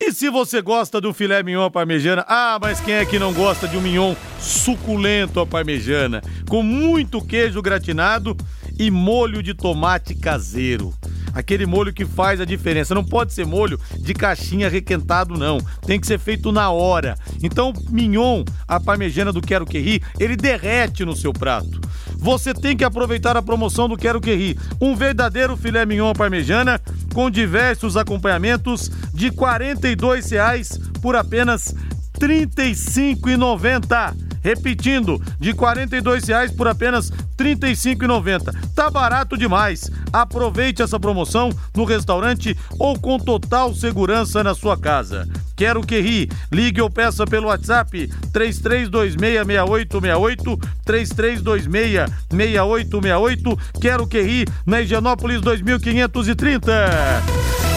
[0.00, 3.32] E se você gosta do filé mignon à parmejana, ah, mas quem é que não
[3.32, 8.36] gosta de um mignon suculento à parmejana, com muito queijo gratinado
[8.76, 10.92] e molho de tomate caseiro.
[11.34, 12.94] Aquele molho que faz a diferença.
[12.94, 15.58] Não pode ser molho de caixinha requentado, não.
[15.86, 17.16] Tem que ser feito na hora.
[17.42, 21.80] Então, mignon, a parmejana do Quero Que ele derrete no seu prato.
[22.16, 24.56] Você tem que aproveitar a promoção do Quero Que.
[24.80, 26.80] Um verdadeiro filé mignon à parmejana
[27.12, 31.74] com diversos acompanhamentos de R$ 42,00 por apenas
[32.20, 34.14] R$ 35,90.
[34.42, 38.54] Repetindo, de R$ 42,00 por apenas R$ 35,90.
[38.74, 39.90] Tá barato demais.
[40.12, 45.28] Aproveite essa promoção no restaurante ou com total segurança na sua casa.
[45.56, 46.30] Quero que ri.
[46.52, 53.58] Ligue ou peça pelo WhatsApp 33266868, 33266868.
[53.80, 56.72] Quero que ri na Higienópolis 2530.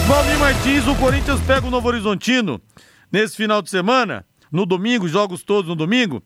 [0.08, 2.60] Valmir Martins, o Corinthians pega o Novo Horizontino
[3.12, 6.22] nesse final de semana, no domingo, jogos todos no domingo.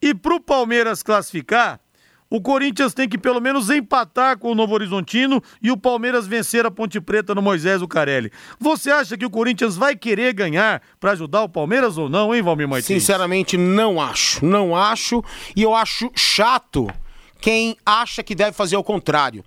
[0.00, 1.80] E pro Palmeiras classificar,
[2.32, 6.64] o Corinthians tem que pelo menos empatar com o Novo Horizontino e o Palmeiras vencer
[6.64, 8.32] a Ponte Preta no Moisés Lucarelli.
[8.58, 12.40] Você acha que o Corinthians vai querer ganhar para ajudar o Palmeiras ou não, hein,
[12.40, 12.86] Valmir Martins?
[12.86, 14.42] Sinceramente, não acho.
[14.42, 15.22] Não acho.
[15.54, 16.88] E eu acho chato
[17.38, 19.44] quem acha que deve fazer o contrário.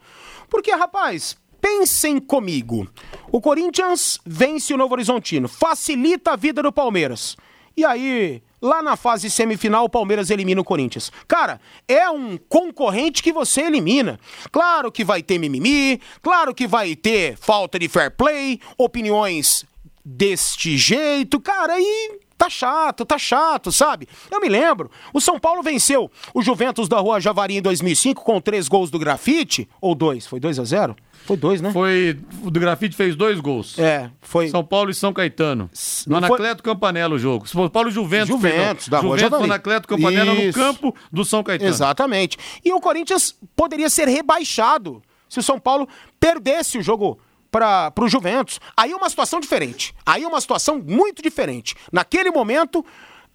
[0.48, 2.88] Porque, rapaz, pensem comigo.
[3.32, 7.36] O Corinthians vence o Novo Horizontino, facilita a vida do Palmeiras.
[7.76, 11.12] E aí, lá na fase semifinal, o Palmeiras elimina o Corinthians.
[11.28, 14.20] Cara, é um concorrente que você elimina.
[14.52, 19.64] Claro que vai ter mimimi, claro que vai ter falta de fair play, opiniões
[20.04, 24.08] deste jeito, cara, e Tá chato, tá chato, sabe?
[24.30, 28.42] Eu me lembro, o São Paulo venceu o Juventus da Rua Javari em 2005 com
[28.42, 30.96] três gols do Grafite, ou dois, foi 2 a 0
[31.26, 31.72] Foi dois, né?
[31.72, 33.80] Foi, o do Grafite fez dois gols.
[33.80, 34.50] É, foi...
[34.50, 35.70] São Paulo e São Caetano.
[36.06, 37.48] No Não foi- Anacleto Campanella o jogo.
[37.48, 38.28] São Paulo e Juventus.
[38.28, 39.00] Juventus, da.
[39.00, 39.52] Rua Juventus Javari.
[39.52, 41.70] Anacleto Campanella no campo do São Caetano.
[41.70, 42.38] Exatamente.
[42.64, 45.88] E o Corinthians poderia ser rebaixado se o São Paulo
[46.20, 47.18] perdesse o jogo
[47.56, 48.60] para o Juventus.
[48.76, 49.96] Aí é uma situação diferente.
[50.06, 51.74] Aí é uma situação muito diferente.
[51.90, 52.86] Naquele momento,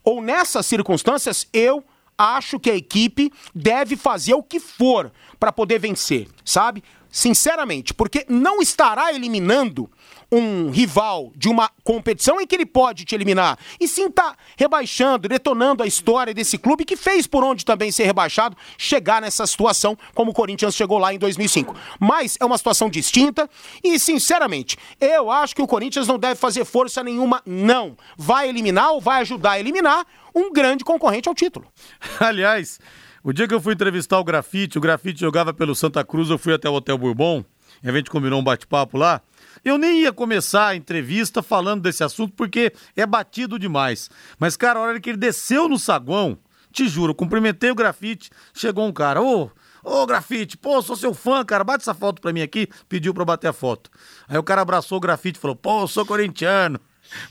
[0.04, 1.82] ou nessas circunstâncias, eu
[2.18, 6.84] acho que a equipe deve fazer o que for para poder vencer, sabe?
[7.10, 9.90] Sinceramente, porque não estará eliminando
[10.32, 13.58] um rival de uma competição em que ele pode te eliminar.
[13.80, 18.04] E sim tá rebaixando, detonando a história desse clube que fez por onde também ser
[18.04, 21.74] rebaixado, chegar nessa situação como o Corinthians chegou lá em 2005.
[21.98, 23.48] Mas é uma situação distinta
[23.82, 27.96] e, sinceramente, eu acho que o Corinthians não deve fazer força nenhuma, não.
[28.16, 31.66] Vai eliminar ou vai ajudar a eliminar um grande concorrente ao título.
[32.20, 32.78] Aliás,
[33.22, 36.38] o dia que eu fui entrevistar o Grafite, o Grafite jogava pelo Santa Cruz, eu
[36.38, 37.44] fui até o Hotel Bourbon,
[37.82, 39.20] e a gente combinou um bate-papo lá.
[39.64, 44.10] Eu nem ia começar a entrevista falando desse assunto porque é batido demais.
[44.38, 46.38] Mas, cara, a hora que ele desceu no saguão,
[46.72, 49.50] te juro, cumprimentei o Grafite, chegou um cara, ô,
[49.82, 53.22] ô Grafite, pô, sou seu fã, cara, bate essa foto pra mim aqui, pediu pra
[53.22, 53.90] eu bater a foto.
[54.28, 56.80] Aí o cara abraçou o Grafite e falou, pô, sou corintiano,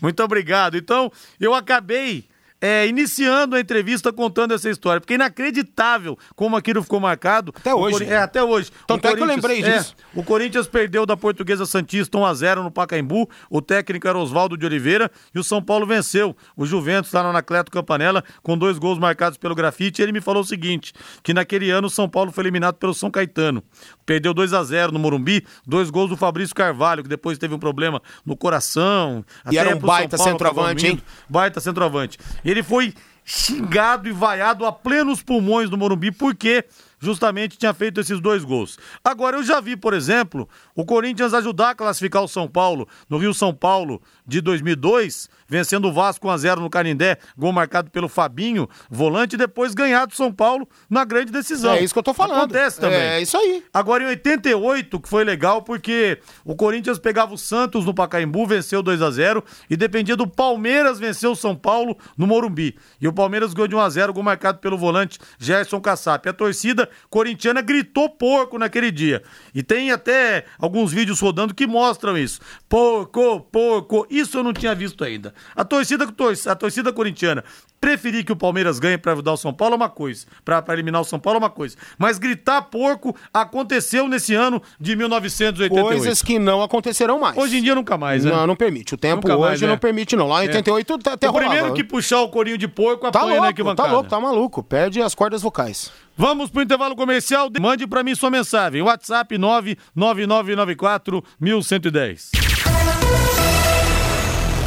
[0.02, 0.78] muito obrigado.
[0.78, 2.28] Então, eu acabei
[2.62, 7.54] é, iniciando a entrevista contando essa história, porque é inacreditável como aquilo ficou marcado.
[7.56, 8.04] Até hoje.
[8.06, 8.72] É, até hoje.
[8.86, 9.96] Tanto O é que eu lembrei disso.
[10.14, 13.30] o Corinthians perdeu da Portuguesa Santista 1x0 no Pacaembu.
[13.50, 16.36] O técnico era Oswaldo de Oliveira e o São Paulo venceu.
[16.56, 20.02] O Juventus lá no Anacleto Campanella com dois gols marcados pelo grafite.
[20.02, 20.94] Ele me falou o seguinte:
[21.24, 23.64] que naquele ano o São Paulo foi eliminado pelo São Caetano.
[24.06, 27.60] Perdeu 2 a 0 no Morumbi, dois gols do Fabrício Carvalho, que depois teve um
[27.60, 29.24] problema no coração.
[29.52, 31.02] E era um baita Paulo centroavante, hein?
[31.30, 32.18] Baita centroavante.
[32.50, 36.66] Ele foi xingado e vaiado a plenos pulmões do Morumbi porque
[37.00, 38.80] justamente tinha feito esses dois gols.
[39.04, 43.20] Agora eu já vi, por exemplo, o Corinthians ajudar a classificar o São Paulo no
[43.20, 47.90] Rio São Paulo de 2002, vencendo o Vasco 1 a 0 no Canindé, gol marcado
[47.90, 51.74] pelo Fabinho, volante e depois ganhar do São Paulo na grande decisão.
[51.74, 52.38] É isso que eu tô falando.
[52.38, 53.00] Acontece também.
[53.00, 53.64] É isso aí.
[53.74, 58.84] Agora em 88, que foi legal porque o Corinthians pegava o Santos no Pacaembu, venceu
[58.84, 62.78] 2 a 0 e dependia do Palmeiras vencer o São Paulo no Morumbi.
[63.02, 66.30] E o Palmeiras ganhou de 1 a 0, gol marcado pelo volante Gerson Kassap.
[66.30, 69.24] A torcida corintiana gritou porco naquele dia.
[69.56, 72.40] E tem até alguns vídeos rodando que mostram isso.
[72.68, 74.06] Porco, porco.
[74.20, 75.34] Isso eu não tinha visto ainda.
[75.56, 76.08] A torcida,
[76.48, 77.44] a torcida corintiana
[77.82, 81.00] preferir que o Palmeiras ganhe para ajudar o São Paulo é uma coisa, para eliminar
[81.00, 81.78] o São Paulo é uma coisa.
[81.98, 85.88] Mas gritar porco aconteceu nesse ano de 1988.
[86.02, 87.38] Coisas que não acontecerão mais.
[87.38, 88.32] Hoje em dia nunca mais, né?
[88.32, 88.96] Não, não permite.
[88.96, 89.78] O tempo Nunca hoje mais, não é.
[89.78, 90.28] permite, não.
[90.28, 90.50] Lá em É.
[90.50, 91.76] 88 até até o primeiro rolava.
[91.76, 93.88] que puxar o corinho de porco Tá apanha na louco, arquibancada.
[93.88, 94.62] tá louco, tá maluco.
[94.64, 95.92] Perde as cordas vocais.
[96.18, 97.50] Vamos pro intervalo comercial.
[97.62, 98.82] Mande pra mim sua mensagem.
[98.82, 102.32] WhatsApp 99994 1110.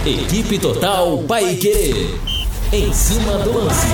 [0.05, 1.93] Equipe Total Paiquerê.
[2.73, 3.87] Em cima do lance.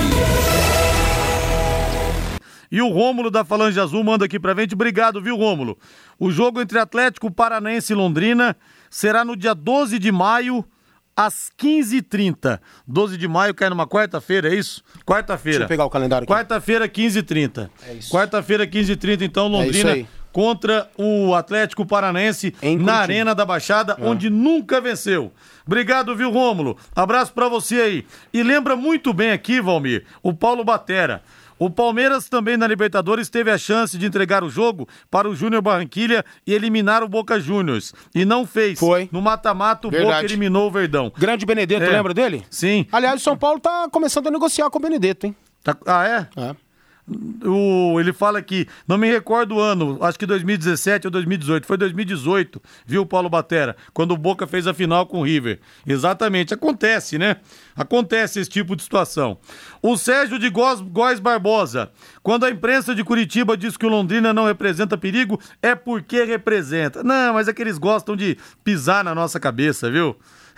[2.73, 4.75] E o Rômulo da Falange Azul manda aqui pra gente.
[4.75, 5.77] Obrigado, viu, Rômulo?
[6.19, 8.57] O jogo entre Atlético Paranaense e Londrina
[8.89, 10.65] será no dia 12 de maio,
[11.15, 12.59] às 15h30.
[12.87, 14.83] 12 de maio cai numa quarta-feira, é isso?
[15.05, 15.59] Quarta-feira.
[15.59, 16.33] Deixa eu pegar o calendário aqui.
[16.33, 17.69] Quarta-feira, 15h30.
[17.87, 18.11] É isso.
[18.11, 20.07] Quarta-feira, 15h30, então, Londrina aí.
[20.33, 22.93] Contra o Atlético Paranaense Em na.
[23.01, 23.03] É.
[23.03, 25.33] Arena da Baixada, onde nunca venceu.
[25.67, 26.77] Obrigado, viu, Rômulo?
[26.95, 28.07] Abraço pra você aí.
[28.33, 31.23] E lembra muito bem aqui, Valmir, o Paulo Batera.
[31.61, 35.61] O Palmeiras também na Libertadores teve a chance de entregar o jogo para o Júnior
[35.61, 37.93] Barranquilha e eliminar o Boca Juniors.
[38.15, 38.79] E não fez.
[38.79, 39.09] Foi.
[39.11, 40.27] No mata-mata, o Boca Verdade.
[40.27, 41.13] eliminou o Verdão.
[41.19, 41.91] Grande Benedetto, É.
[41.91, 42.45] lembra dele?
[42.49, 42.87] Sim.
[42.93, 45.35] Aliás, o São Paulo tá começando a negociar com o Benedetto, hein?
[45.65, 46.41] Tá- Ah, é?
[46.41, 46.55] É.
[47.45, 51.77] O, ele fala que, não me recordo o ano, acho que 2017 ou 2018, foi
[51.77, 53.77] 2018, viu, Paulo Batera?
[53.95, 55.61] Quando o Boca fez a final com o River.
[55.87, 57.37] Exatamente, acontece, né?
[57.75, 59.39] Acontece esse tipo de situação.
[59.81, 61.91] O Sérgio de Góes Barbosa,
[62.23, 67.03] quando a imprensa de Curitiba diz que o Londrina não representa perigo, é porque representa.
[67.03, 70.17] Não, mas é que eles gostam de pisar na nossa cabeça, viu?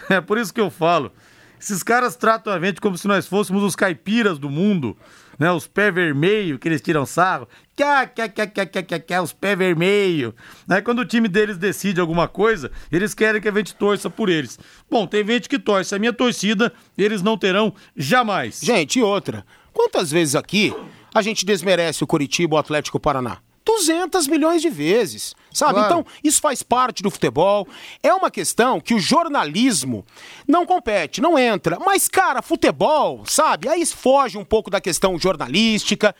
[0.08, 1.12] É por isso que eu falo.
[1.60, 4.96] Esses caras tratam a gente como se nós fôssemos os caipiras do mundo,
[5.40, 5.50] né?
[5.50, 7.48] Os pé vermelho que eles tiram sarro.
[7.74, 10.34] Cá, cá, cá, cá, cá, cá, cá, os pé vermelho.
[10.68, 14.28] Aí quando o time deles decide alguma coisa, eles querem que a gente torça por
[14.28, 14.58] eles.
[14.90, 15.94] Bom, tem gente que torce.
[15.94, 18.60] A minha torcida, eles não terão jamais.
[18.62, 19.46] Gente, e outra.
[19.72, 20.74] Quantas vezes aqui
[21.14, 23.38] a gente desmerece o Curitiba o Atlético Paraná?
[23.64, 25.74] 200 milhões de vezes, sabe?
[25.74, 25.86] Claro.
[25.86, 27.68] Então, isso faz parte do futebol.
[28.02, 30.04] É uma questão que o jornalismo
[30.46, 31.78] não compete, não entra.
[31.78, 33.68] Mas, cara, futebol, sabe?
[33.68, 36.14] Aí foge um pouco da questão jornalística.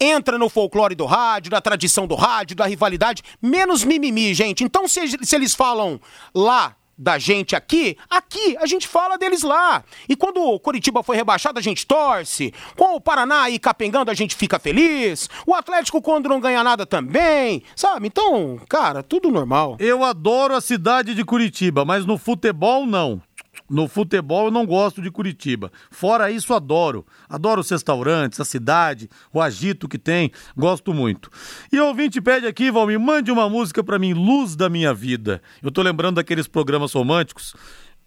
[0.00, 3.22] Entra no folclore do rádio, da tradição do rádio, da rivalidade.
[3.40, 4.64] Menos mimimi, gente.
[4.64, 6.00] Então, se, se eles falam
[6.34, 9.82] lá da gente aqui, aqui a gente fala deles lá.
[10.08, 12.54] E quando o Curitiba foi rebaixado, a gente torce.
[12.76, 15.28] Com o Paraná aí capengando, a gente fica feliz.
[15.44, 17.64] O Atlético, quando não ganha nada, também.
[17.74, 18.06] Sabe?
[18.06, 19.76] Então, cara, tudo normal.
[19.80, 23.20] Eu adoro a cidade de Curitiba, mas no futebol não.
[23.68, 25.72] No futebol eu não gosto de Curitiba.
[25.90, 27.06] Fora isso, adoro.
[27.28, 30.30] Adoro os restaurantes, a cidade, o agito que tem.
[30.56, 31.30] Gosto muito.
[31.70, 35.42] E o ouvinte pede aqui, Valmir, mande uma música para mim, Luz da Minha Vida.
[35.62, 37.54] Eu tô lembrando daqueles programas românticos.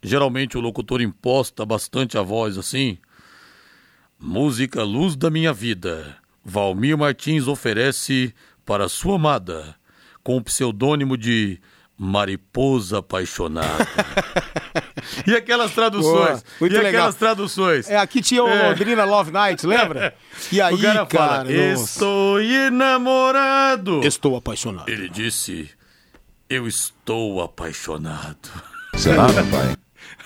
[0.02, 2.98] Geralmente o locutor imposta bastante a voz assim.
[4.18, 6.16] Música Luz da Minha Vida.
[6.44, 8.32] Valmir Martins oferece
[8.64, 9.74] para sua amada,
[10.22, 11.60] com o pseudônimo de
[11.98, 13.86] Mariposa Apaixonada.
[15.26, 16.44] e aquelas traduções?
[16.58, 16.86] Boa, e legal.
[16.86, 17.88] aquelas traduções?
[17.90, 18.68] É, aqui tinha o É.
[18.68, 20.14] Londrina Love Night, lembra?
[20.52, 21.82] E aí, o cara, fala, cara, nossa.
[21.84, 24.00] estou enamorado.
[24.04, 24.88] Estou apaixonado.
[24.88, 25.68] Ele disse,
[26.48, 28.48] eu estou apaixonado.
[28.94, 29.74] Será, meu pai?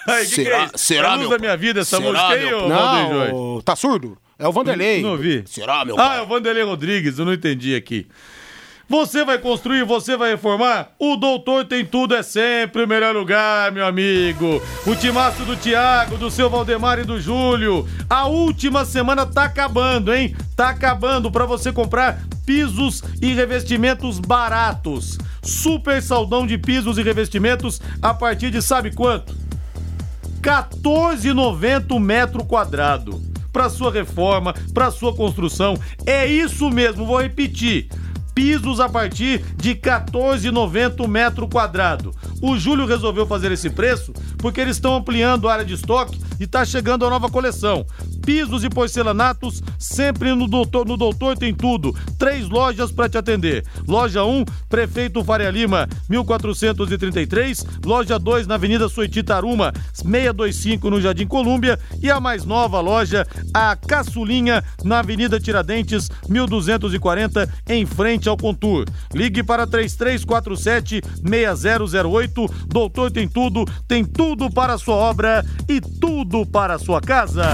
[0.09, 0.73] Ai, que que Será- é isso?
[0.79, 2.69] será, meu da minha vida, essa Será, música aí, ô?
[2.69, 4.17] Não, tá surdo?
[4.39, 5.03] É o Vanderlei.
[5.03, 5.45] Não ouvi.
[5.47, 6.19] Será, meu Ah, pai?
[6.19, 8.07] é o Vanderlei Rodrigues, eu não entendi aqui.
[8.91, 10.89] Você vai construir, você vai reformar?
[10.99, 14.61] O Doutor Tem Tudo é sempre o melhor lugar, meu amigo.
[14.85, 17.87] O timaço do Tiago, do seu Valdemar e do Júlio.
[18.11, 20.35] A última semana tá acabando, hein?
[20.57, 25.19] Tá acabando para você comprar pisos e revestimentos baratos.
[25.41, 29.37] Super saldão de pisos e revestimentos a partir de sabe quanto?
[30.43, 33.23] 14,90 o metro quadrado.
[33.53, 35.79] Para sua reforma, para sua construção.
[36.05, 37.89] É isso mesmo, vou repetir.
[38.35, 42.15] Pisos a partir de 14,90 o metro quadrado.
[42.41, 46.45] O Júlio resolveu fazer esse preço porque eles estão ampliando a área de estoque e
[46.45, 47.85] está chegando a nova coleção.
[48.25, 51.95] Pisos e porcelanatos, sempre no Doutor, no Doutor tem tudo.
[52.19, 53.65] Três lojas para te atender.
[53.87, 57.67] Loja 1, Prefeito Faria Lima, 1433.
[57.85, 61.79] Loja 2, na Avenida Soititaruma, 625 no Jardim Colúmbia.
[62.03, 68.85] E a mais nova loja, a Caçulinha, na Avenida Tiradentes, 1240, em frente ao Contour.
[69.15, 72.51] Ligue para 3347-6008.
[72.67, 77.47] Doutor tem tudo, tem tudo para a sua obra e tudo para a sua casa.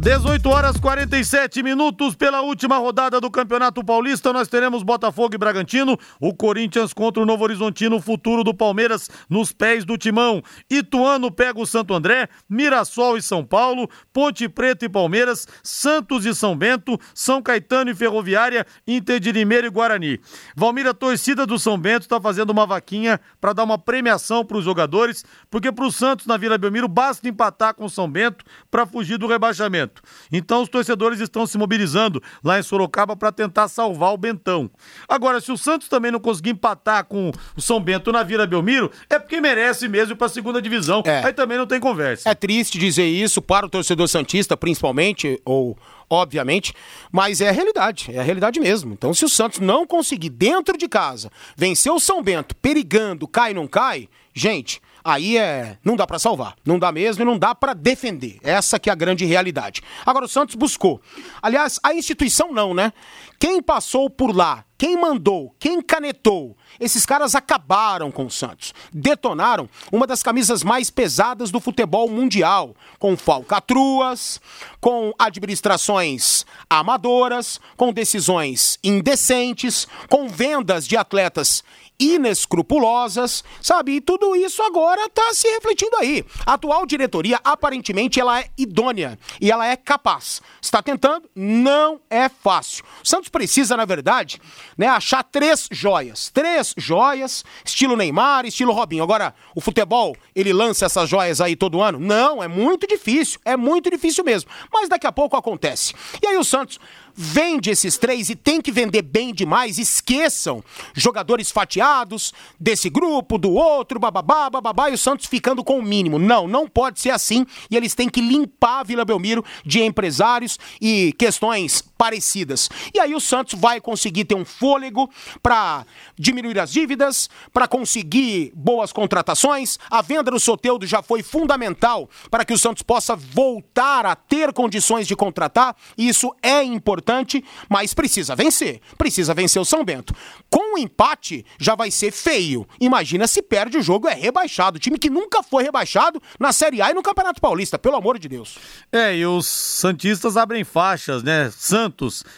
[0.00, 4.32] Dezoito horas 47 minutos pela última rodada do Campeonato Paulista.
[4.32, 9.10] Nós teremos Botafogo e Bragantino, o Corinthians contra o Novo Horizontino, o futuro do Palmeiras
[9.28, 10.42] nos pés do Timão.
[10.70, 16.34] Ituano pega o Santo André, Mirassol e São Paulo, Ponte Preta e Palmeiras, Santos e
[16.34, 20.18] São Bento, São Caetano e Ferroviária, Inter de Limeira e Guarani.
[20.56, 24.56] Valmir, a torcida do São Bento está fazendo uma vaquinha para dar uma premiação para
[24.56, 28.42] os jogadores, porque para o Santos na Vila Belmiro basta empatar com o São Bento
[28.70, 29.89] para fugir do rebaixamento.
[30.32, 34.70] Então os torcedores estão se mobilizando lá em Sorocaba para tentar salvar o Bentão.
[35.08, 38.90] Agora, se o Santos também não conseguir empatar com o São Bento na Vila Belmiro,
[39.08, 41.02] é porque merece mesmo para a segunda divisão.
[41.04, 41.24] É.
[41.24, 42.28] Aí também não tem conversa.
[42.28, 45.76] É triste dizer isso para o torcedor Santista, principalmente, ou
[46.10, 46.74] obviamente,
[47.12, 48.92] mas é a realidade, é a realidade mesmo.
[48.92, 53.54] Então, se o Santos não conseguir dentro de casa vencer o São Bento, perigando, cai
[53.54, 57.54] não cai, gente, aí é, não dá pra salvar, não dá mesmo e não dá
[57.54, 58.38] pra defender.
[58.42, 59.82] Essa que é a grande realidade.
[60.04, 61.00] Agora o Santos buscou.
[61.42, 62.92] Aliás, a instituição não, né?
[63.38, 68.74] Quem passou por lá, quem mandou, quem canetou, esses caras acabaram com o Santos.
[68.92, 74.40] Detonaram uma das camisas mais pesadas do futebol mundial, com falcatruas,
[74.78, 81.64] com administrações amadoras, com decisões indecentes, com vendas de atletas
[82.00, 83.96] inescrupulosas, sabe?
[83.96, 86.24] E tudo isso agora está se refletindo aí.
[86.46, 90.40] A atual diretoria, aparentemente, ela é idônea e ela é capaz.
[90.60, 91.28] Está tentando?
[91.34, 92.82] Não é fácil.
[93.04, 94.40] O Santos precisa, na verdade,
[94.76, 96.30] né, achar três joias.
[96.30, 99.04] Três joias, estilo Neymar, estilo Robinho.
[99.04, 102.00] Agora, o futebol, ele lança essas joias aí todo ano?
[102.00, 103.38] Não, é muito difícil.
[103.44, 104.50] É muito difícil mesmo.
[104.72, 105.94] Mas daqui a pouco acontece.
[106.22, 106.80] E aí o Santos
[107.14, 109.78] vende esses três e tem que vender bem demais.
[109.78, 110.62] Esqueçam
[110.94, 116.18] jogadores fatiados desse grupo, do outro, bababá, bababá, e o Santos ficando com o mínimo.
[116.18, 117.46] Não, não pode ser assim.
[117.70, 122.70] E eles têm que limpar a Vila Belmiro de empresários e questões parecidas.
[122.94, 125.10] E aí o Santos vai conseguir ter um fôlego
[125.42, 125.84] para
[126.18, 129.78] diminuir as dívidas, para conseguir boas contratações.
[129.90, 134.50] A venda do Soteudo já foi fundamental para que o Santos possa voltar a ter
[134.54, 135.76] condições de contratar.
[135.98, 138.80] Isso é importante, mas precisa vencer.
[138.96, 140.14] Precisa vencer o São Bento.
[140.48, 142.66] Com o empate, já vai ser feio.
[142.80, 144.78] Imagina se perde o jogo, é rebaixado.
[144.78, 148.26] Time que nunca foi rebaixado na Série A e no Campeonato Paulista, pelo amor de
[148.26, 148.56] Deus.
[148.90, 151.50] É, e os Santistas abrem faixas, né?
[151.50, 151.89] Santos,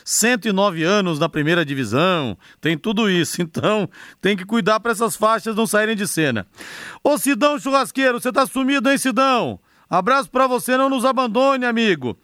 [0.05, 3.42] 109 anos na primeira divisão, tem tudo isso.
[3.53, 3.88] Então,
[4.20, 6.46] tem que cuidar para essas faixas não saírem de cena.
[7.05, 9.59] Ô Sidão Churrasqueiro, você tá sumido, hein, Sidão?
[9.90, 12.16] Abraço para você, não nos abandone, amigo.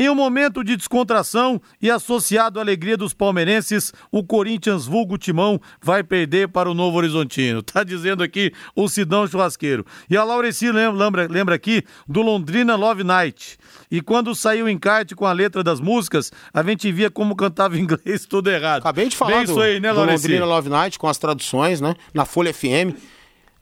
[0.00, 5.60] Em um momento de descontração e associado à alegria dos palmeirenses, o Corinthians vulgo Timão
[5.82, 7.60] vai perder para o Novo Horizontino.
[7.68, 9.84] Tá dizendo aqui o Sidão Churrasqueiro.
[10.08, 13.57] E a Laureci lembra, lembra aqui do Londrina Love Night.
[13.90, 17.78] E quando saiu o encarte com a letra das músicas, a gente via como cantava
[17.78, 18.80] em inglês tudo errado.
[18.80, 20.04] Acabei de falar Bem do, isso aí, né, do?
[20.04, 21.94] Londrina Love Night com as traduções, né?
[22.12, 22.94] Na Folha FM.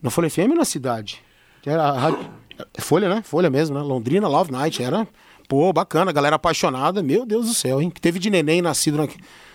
[0.02, 1.22] Na Folha FM ou na cidade?
[1.64, 1.94] Era
[2.74, 3.22] é Folha, né?
[3.22, 3.82] Folha mesmo, né?
[3.82, 4.82] Londrina Love Night.
[4.82, 5.06] Era,
[5.48, 6.12] pô, bacana.
[6.12, 7.02] Galera apaixonada.
[7.02, 7.90] Meu Deus do céu, hein?
[7.90, 9.08] Que teve de neném nascido, na...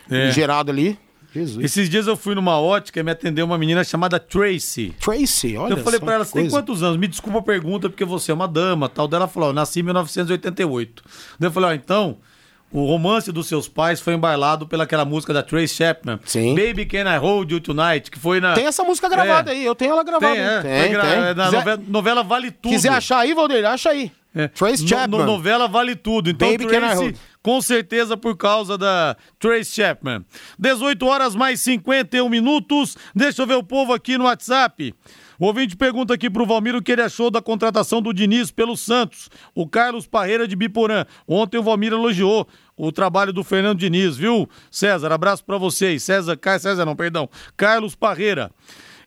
[0.10, 0.32] É.
[0.32, 0.98] gerado ali.
[1.34, 1.64] Jesus.
[1.64, 4.94] Esses dias eu fui numa ótica e me atendeu uma menina chamada Tracy.
[5.00, 6.98] Tracy, olha Eu falei pra ela, você tem quantos anos?
[6.98, 9.08] Me desculpa a pergunta, porque você é uma dama, tal.
[9.08, 11.04] Dela falou, eu nasci em 1988.
[11.40, 12.18] Daí eu falei, ó, então,
[12.72, 16.20] o romance dos seus pais foi embailado pelaquela música da Trace Chapman.
[16.26, 16.56] Sim.
[16.56, 18.54] Baby Can I Hold You Tonight, que foi na...
[18.54, 19.56] Tem essa música gravada É.
[19.56, 20.34] aí, eu tenho ela gravada.
[20.34, 20.80] Tem, é.
[20.82, 22.72] Foi gra- é, Na Quiser, novela, Vale Tudo.
[22.72, 24.12] quiser achar aí, Valdeir, acha aí.
[24.34, 24.48] É.
[24.48, 25.20] Trace No- Chapman.
[25.20, 26.30] No, novela vale tudo.
[26.30, 27.16] Então, Baby Can I Tracy, Hold.
[27.42, 30.26] Com certeza por causa da Trace Chapman.
[30.58, 32.98] 18 horas mais 51 minutos.
[33.16, 34.94] Deixa eu ver o povo aqui no WhatsApp.
[35.40, 38.78] O ouvinte pergunta aqui pro Valmir o que ele achou da contratação do Diniz pelo
[38.78, 39.28] Santos.
[39.56, 41.04] O Carlos Parreira de Biporã.
[41.28, 44.48] Ontem o Valmir elogiou o trabalho do Fernando Diniz, viu?
[44.70, 46.04] César, abraço pra vocês.
[46.04, 47.28] César, César não, perdão.
[47.58, 48.52] Carlos Parreira.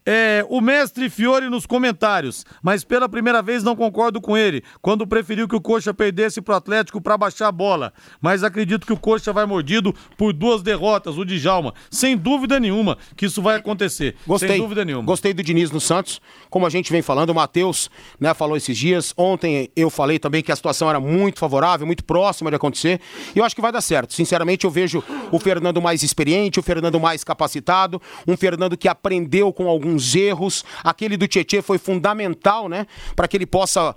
[0.06, 5.06] É, o mestre Fiore nos comentários, mas pela primeira vez não concordo com ele, quando
[5.06, 7.90] preferiu que o Coxa perdesse pro Atlético para baixar a bola.
[8.20, 11.72] Mas acredito que o Coxa vai mordido por duas derrotas, o Djalma.
[11.90, 14.14] Sem dúvida nenhuma que isso vai acontecer.
[14.26, 14.50] Gostei.
[14.50, 15.04] Sem dúvida nenhuma.
[15.04, 16.20] Gostei do Diniz no Santos.
[16.50, 17.90] Como a gente vem falando, o Matheus
[18.20, 19.14] né, falou esses dias.
[19.16, 23.00] Ontem eu falei também que a situação era muito favorável, muito próxima de acontecer.
[23.34, 24.12] E eu acho que vai dar certo.
[24.12, 25.02] Sinceramente, eu vejo
[25.32, 30.64] o Fernando mais experiente, o Fernando mais capacitado, um Fernando que aprendeu com alguns erros.
[30.82, 32.86] Aquele do Tietê foi fundamental, né?
[33.14, 33.94] Para que ele possa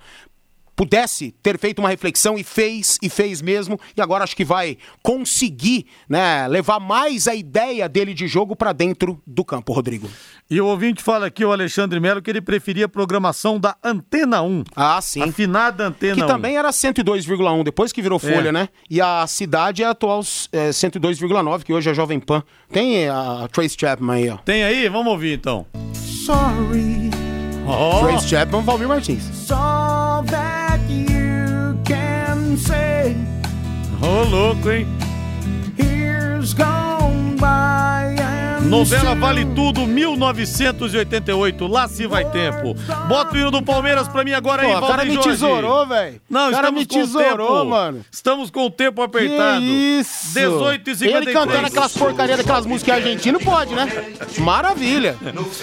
[0.78, 4.78] pudesse ter feito uma reflexão e fez, e fez mesmo, e agora acho que vai
[5.02, 10.08] conseguir, né, levar mais a ideia dele de jogo para dentro do campo, Rodrigo.
[10.48, 14.40] E o ouvinte fala aqui, o Alexandre Melo, que ele preferia a programação da Antena
[14.40, 14.62] 1.
[14.76, 15.20] Ah, sim.
[15.20, 16.26] Afinada Antena Que 1.
[16.28, 18.52] também era 102,1, depois que virou folha, É.
[18.52, 18.68] né?
[18.88, 20.20] E a cidade é a atual
[20.52, 22.40] é, 102,9, que hoje é Jovem Pan.
[22.70, 24.36] Tem a Trace Chapman aí, ó.
[24.36, 24.88] Tem aí?
[24.88, 25.66] Vamos ouvir então.
[26.24, 27.07] Sorry.
[27.70, 28.00] Oh.
[28.00, 29.50] Ó, Trace Chapman, Valmir Martins.
[29.50, 33.14] all that you can say.
[34.00, 34.86] Oh, Ô, louco, hein?
[35.76, 38.07] Years gone by and
[38.68, 41.66] Novela Vale Tudo, 1988.
[41.66, 42.74] Lá se vai tempo.
[43.08, 45.30] Bota o hino do Palmeiras pra mim agora aí, Pô, o cara Valdir me Jorge.
[45.30, 46.20] tesourou, velho.
[46.28, 47.70] Não, o cara estamos me com o tesourou, tempo.
[47.70, 48.04] mano.
[48.12, 49.60] Estamos com o tempo apertado.
[49.60, 49.66] Que
[50.00, 50.34] isso?
[50.34, 51.14] 18 e 53.
[51.16, 53.88] Ele cantando aquelas porcarias daquelas músicas argentinas, pode, né?
[54.38, 55.16] Maravilha.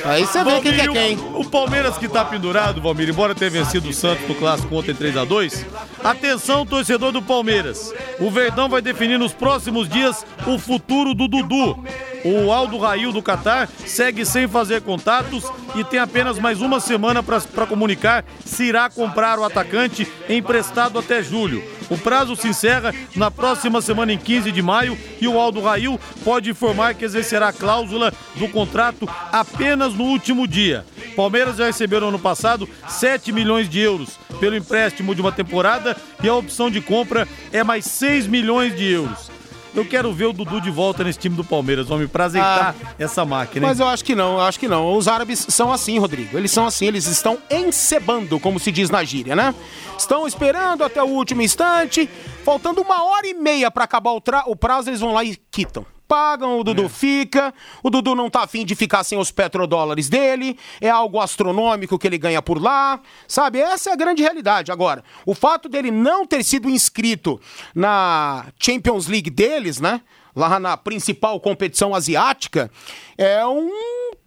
[0.04, 1.18] Aí você vê quem que é quem.
[1.18, 4.96] O, o Palmeiras que tá pendurado, Valmir, embora tenha vencido o Santos no clássico ontem
[4.96, 5.64] 3x2.
[6.04, 7.94] Atenção, torcedor do Palmeiras.
[8.20, 11.84] O Verdão vai definir nos próximos dias o futuro do Dudu.
[12.28, 15.44] O Aldo Rail do Catar segue sem fazer contatos
[15.76, 21.22] e tem apenas mais uma semana para comunicar se irá comprar o atacante emprestado até
[21.22, 21.64] julho.
[21.88, 26.00] O prazo se encerra na próxima semana, em 15 de maio, e o Aldo Rail
[26.24, 30.84] pode informar que exercerá a cláusula do contrato apenas no último dia.
[31.16, 35.96] Palmeiras já recebeu no ano passado 7 milhões de euros pelo empréstimo de uma temporada
[36.24, 39.35] e a opção de compra é mais 6 milhões de euros.
[39.76, 43.26] Eu quero ver o Dudu de volta nesse time do Palmeiras, vamos pra azeitar essa
[43.26, 43.66] máquina.
[43.66, 43.70] hein?
[43.70, 44.96] Mas eu acho que não, eu acho que não.
[44.96, 46.38] Os árabes são assim, Rodrigo.
[46.38, 49.54] Eles são assim, eles estão encebando, como se diz na gíria, né?
[49.98, 52.10] Estão esperando até o último instante.
[52.44, 55.86] Faltando uma hora e meia pra acabar o, o prazo, eles vão lá e quitam.
[56.08, 57.54] Pagam, o Dudu fica.
[57.84, 60.58] O Dudu não tá afim de ficar sem os petrodólares dele.
[60.80, 63.00] É algo astronômico que ele ganha por lá.
[63.28, 63.60] Sabe?
[63.60, 64.72] Essa é a grande realidade.
[64.72, 67.40] Agora, o fato dele não ter sido inscrito
[67.74, 70.02] na Champions League deles, né?
[70.36, 72.70] Lá na principal competição asiática,
[73.18, 73.72] é um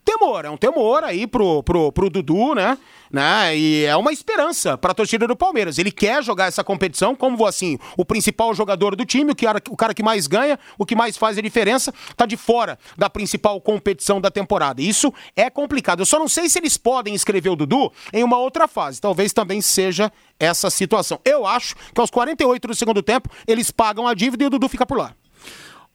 [0.08, 2.78] temor, é um temor aí pro, pro, pro Dudu, né?
[3.12, 3.54] né?
[3.54, 5.76] E é uma esperança pra torcida do Palmeiras.
[5.76, 9.76] Ele quer jogar essa competição como assim, o principal jogador do time, o cara, o
[9.76, 13.60] cara que mais ganha, o que mais faz a diferença, tá de fora da principal
[13.60, 14.80] competição da temporada.
[14.80, 16.00] Isso é complicado.
[16.00, 19.02] Eu só não sei se eles podem inscrever o Dudu em uma outra fase.
[19.02, 21.20] Talvez também seja essa situação.
[21.22, 24.70] Eu acho que aos 48 do segundo tempo, eles pagam a dívida e o Dudu
[24.70, 25.14] fica por lá.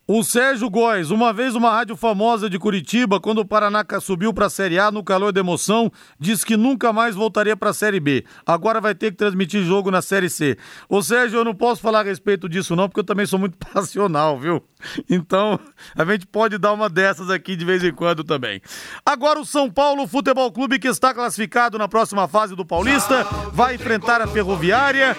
[0.06, 4.48] O Sérgio Góes, uma vez uma rádio famosa de Curitiba, quando o Paraná subiu para
[4.48, 5.90] a Série A no calor da emoção,
[6.20, 8.26] disse que nunca mais voltaria para a Série B.
[8.46, 10.58] Agora vai ter que transmitir jogo na Série C.
[10.90, 13.56] Ô Sérgio, eu não posso falar a respeito disso não, porque eu também sou muito
[13.74, 14.62] passional, viu?
[15.10, 15.58] Então,
[15.96, 18.62] a gente pode dar uma dessas aqui de vez em quando também.
[19.06, 23.24] Agora o São Paulo Futebol Clube, que está classificado na próxima fase do Paulista,
[23.54, 25.16] vai enfrentar a Ferroviária.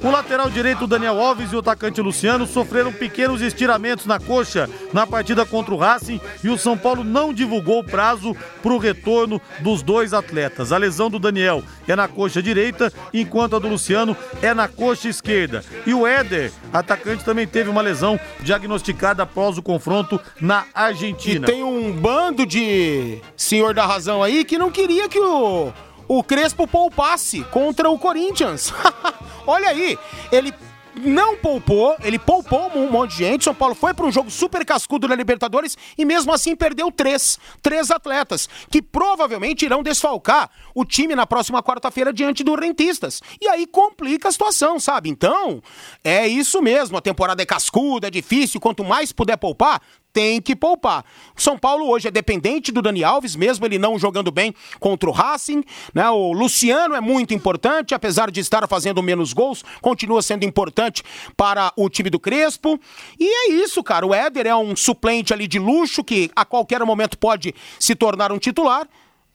[0.00, 5.04] O lateral direito Daniel Alves e o atacante Luciano sofreram pequenos estiramentos na coxa na
[5.04, 9.40] partida contra o Racing e o São Paulo não divulgou o prazo para o retorno
[9.58, 10.70] dos dois atletas.
[10.70, 15.08] A lesão do Daniel é na coxa direita, enquanto a do Luciano é na coxa
[15.08, 15.64] esquerda.
[15.84, 21.44] E o Éder, atacante, também teve uma lesão diagnosticada após o confronto na Argentina.
[21.48, 25.72] E tem um bando de senhor da razão aí que não queria que o,
[26.06, 28.72] o Crespo poupasse contra o Corinthians.
[29.48, 29.98] Olha aí,
[30.30, 30.52] ele
[30.94, 33.44] não poupou, ele poupou um monte de gente.
[33.44, 37.38] São Paulo foi para um jogo super cascudo na Libertadores e mesmo assim perdeu três.
[37.62, 43.22] Três atletas que provavelmente irão desfalcar o time na próxima quarta-feira diante do Rentistas.
[43.40, 45.08] E aí complica a situação, sabe?
[45.08, 45.62] Então,
[46.04, 46.98] é isso mesmo.
[46.98, 48.60] A temporada é cascuda, é difícil.
[48.60, 49.80] Quanto mais puder poupar,
[50.18, 51.04] tem que poupar.
[51.36, 55.08] O São Paulo hoje é dependente do Dani Alves, mesmo ele não jogando bem contra
[55.08, 55.62] o Racing.
[55.94, 56.10] Né?
[56.10, 61.04] O Luciano é muito importante, apesar de estar fazendo menos gols, continua sendo importante
[61.36, 62.80] para o time do Crespo.
[63.16, 64.04] E é isso, cara.
[64.04, 68.32] O Éder é um suplente ali de luxo que a qualquer momento pode se tornar
[68.32, 68.88] um titular.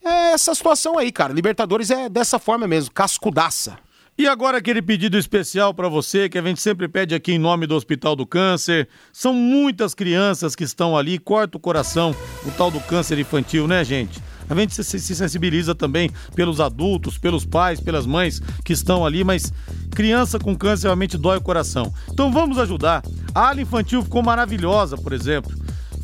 [0.04, 1.32] É essa situação aí, cara.
[1.32, 3.78] Libertadores é dessa forma mesmo, cascudaça.
[4.16, 7.66] E agora aquele pedido especial para você que a gente sempre pede aqui em nome
[7.66, 8.88] do Hospital do Câncer.
[9.12, 12.14] São muitas crianças que estão ali, corta o coração
[12.46, 14.22] o tal do câncer infantil, né, gente?
[14.48, 19.24] A gente se, se sensibiliza também pelos adultos, pelos pais, pelas mães que estão ali,
[19.24, 19.52] mas
[19.90, 21.92] criança com câncer realmente dói o coração.
[22.08, 23.02] Então vamos ajudar.
[23.34, 25.52] A ala infantil ficou maravilhosa, por exemplo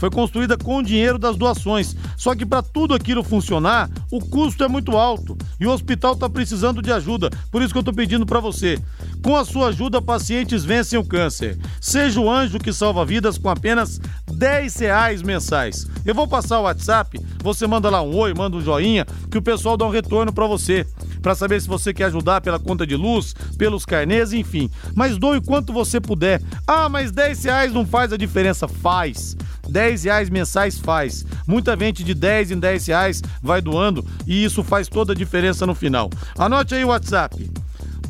[0.01, 1.95] foi construída com o dinheiro das doações.
[2.21, 6.29] Só que para tudo aquilo funcionar, o custo é muito alto e o hospital está
[6.29, 7.31] precisando de ajuda.
[7.51, 8.79] Por isso que eu estou pedindo para você.
[9.23, 11.59] Com a sua ajuda, pacientes vencem o câncer.
[11.81, 14.01] Seja o anjo que salva vidas com apenas
[14.33, 15.87] 10 reais mensais.
[16.07, 19.43] Eu vou passar o WhatsApp, você manda lá um oi, manda um joinha, que o
[19.43, 20.87] pessoal dá um retorno para você.
[21.21, 24.71] Para saber se você quer ajudar pela conta de luz, pelos carnês, enfim.
[24.95, 26.41] Mas doe quanto você puder.
[26.66, 28.66] Ah, mas 10 reais não faz a diferença.
[28.66, 29.37] Faz.
[29.68, 31.27] 10 reais mensais faz.
[31.47, 35.66] Muita gente de 10 em 10 reais vai doando e isso faz toda a diferença
[35.66, 36.11] no final.
[36.37, 37.49] Anote aí o WhatsApp.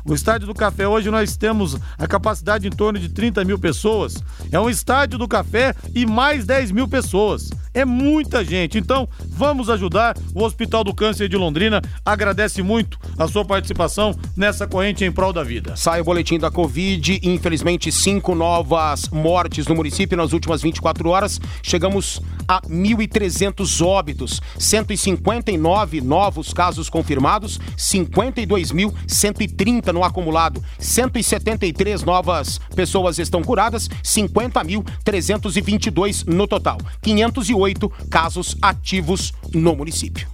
[0.06, 4.22] O Estádio do Café hoje nós temos a capacidade em torno de 30 mil pessoas.
[4.52, 7.48] É um estádio do café e mais 10 mil pessoas.
[7.72, 8.76] É muita gente.
[8.78, 10.14] Então, vamos ajudar.
[10.34, 15.32] O Hospital do Câncer de Londrina agradece muito a sua participação nessa corrente em prol
[15.32, 15.74] da vida.
[15.74, 17.20] Sai o boletim da Covid.
[17.22, 21.40] Infelizmente, cinco novas mortes no município nas últimas 24 horas.
[21.62, 33.42] Chegamos a 1.300 óbitos, 159 novos casos confirmados, 52.130 no acumulado, 173 novas pessoas estão
[33.42, 40.28] curadas, 50.322 no total, 508 casos ativos no município.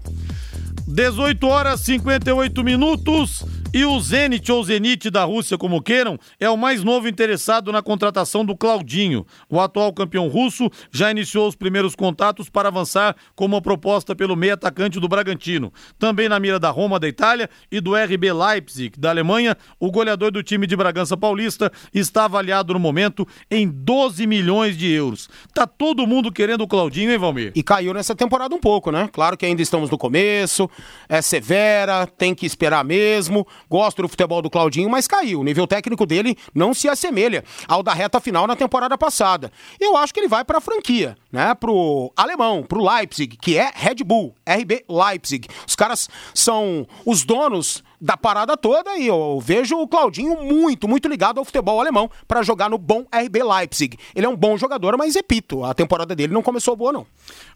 [0.89, 3.45] 18 horas 58 minutos.
[3.73, 7.81] E o Zenit ou Zenit da Rússia, como queiram, é o mais novo interessado na
[7.81, 9.25] contratação do Claudinho.
[9.49, 14.35] O atual campeão russo já iniciou os primeiros contatos para avançar com uma proposta pelo
[14.35, 15.73] meio atacante do Bragantino.
[16.01, 20.33] Também na mira da Roma da Itália e do RB Leipzig da Alemanha, o goleador
[20.33, 25.31] do time de Bragança Paulista está avaliado no momento em 12 milhões de euros.
[25.55, 27.53] Tá todo mundo querendo o Claudinho, hein, Valmir?
[27.55, 29.09] E caiu nessa temporada um pouco, né?
[29.13, 30.69] Claro que ainda estamos no começo,
[31.09, 33.47] é severa, tem que esperar mesmo.
[33.69, 35.41] Gosto do futebol do Claudinho, mas caiu.
[35.41, 39.53] O nível técnico dele não se assemelha ao da reta final na temporada passada.
[39.79, 41.55] Eu acho que ele vai para a franquia, né?
[41.55, 45.49] Pro alemão, pro Leipzig, que é Red Bull, RB Leipzig.
[45.67, 51.09] Os caras são os donos da parada toda e eu vejo o Claudinho muito, muito
[51.09, 53.99] ligado ao futebol alemão para jogar no bom RB Leipzig.
[54.15, 57.07] Ele é um bom jogador, mas repito, a temporada dele não começou boa não.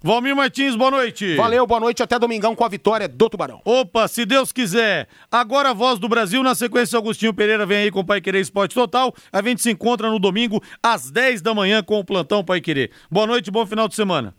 [0.02, 1.36] Valmir Martins, boa noite.
[1.36, 3.60] Valeu, boa noite, até domingão com a vitória do Tubarão.
[3.64, 5.08] Opa, se Deus quiser.
[5.30, 8.40] Agora a voz do Brasil, na sequência Agostinho Pereira vem aí com o Pai Querer
[8.40, 9.14] Esporte Total.
[9.32, 12.90] A gente se encontra no domingo às 10 da manhã com o plantão Pai Querer.
[13.10, 14.34] Boa noite, bom final de semana.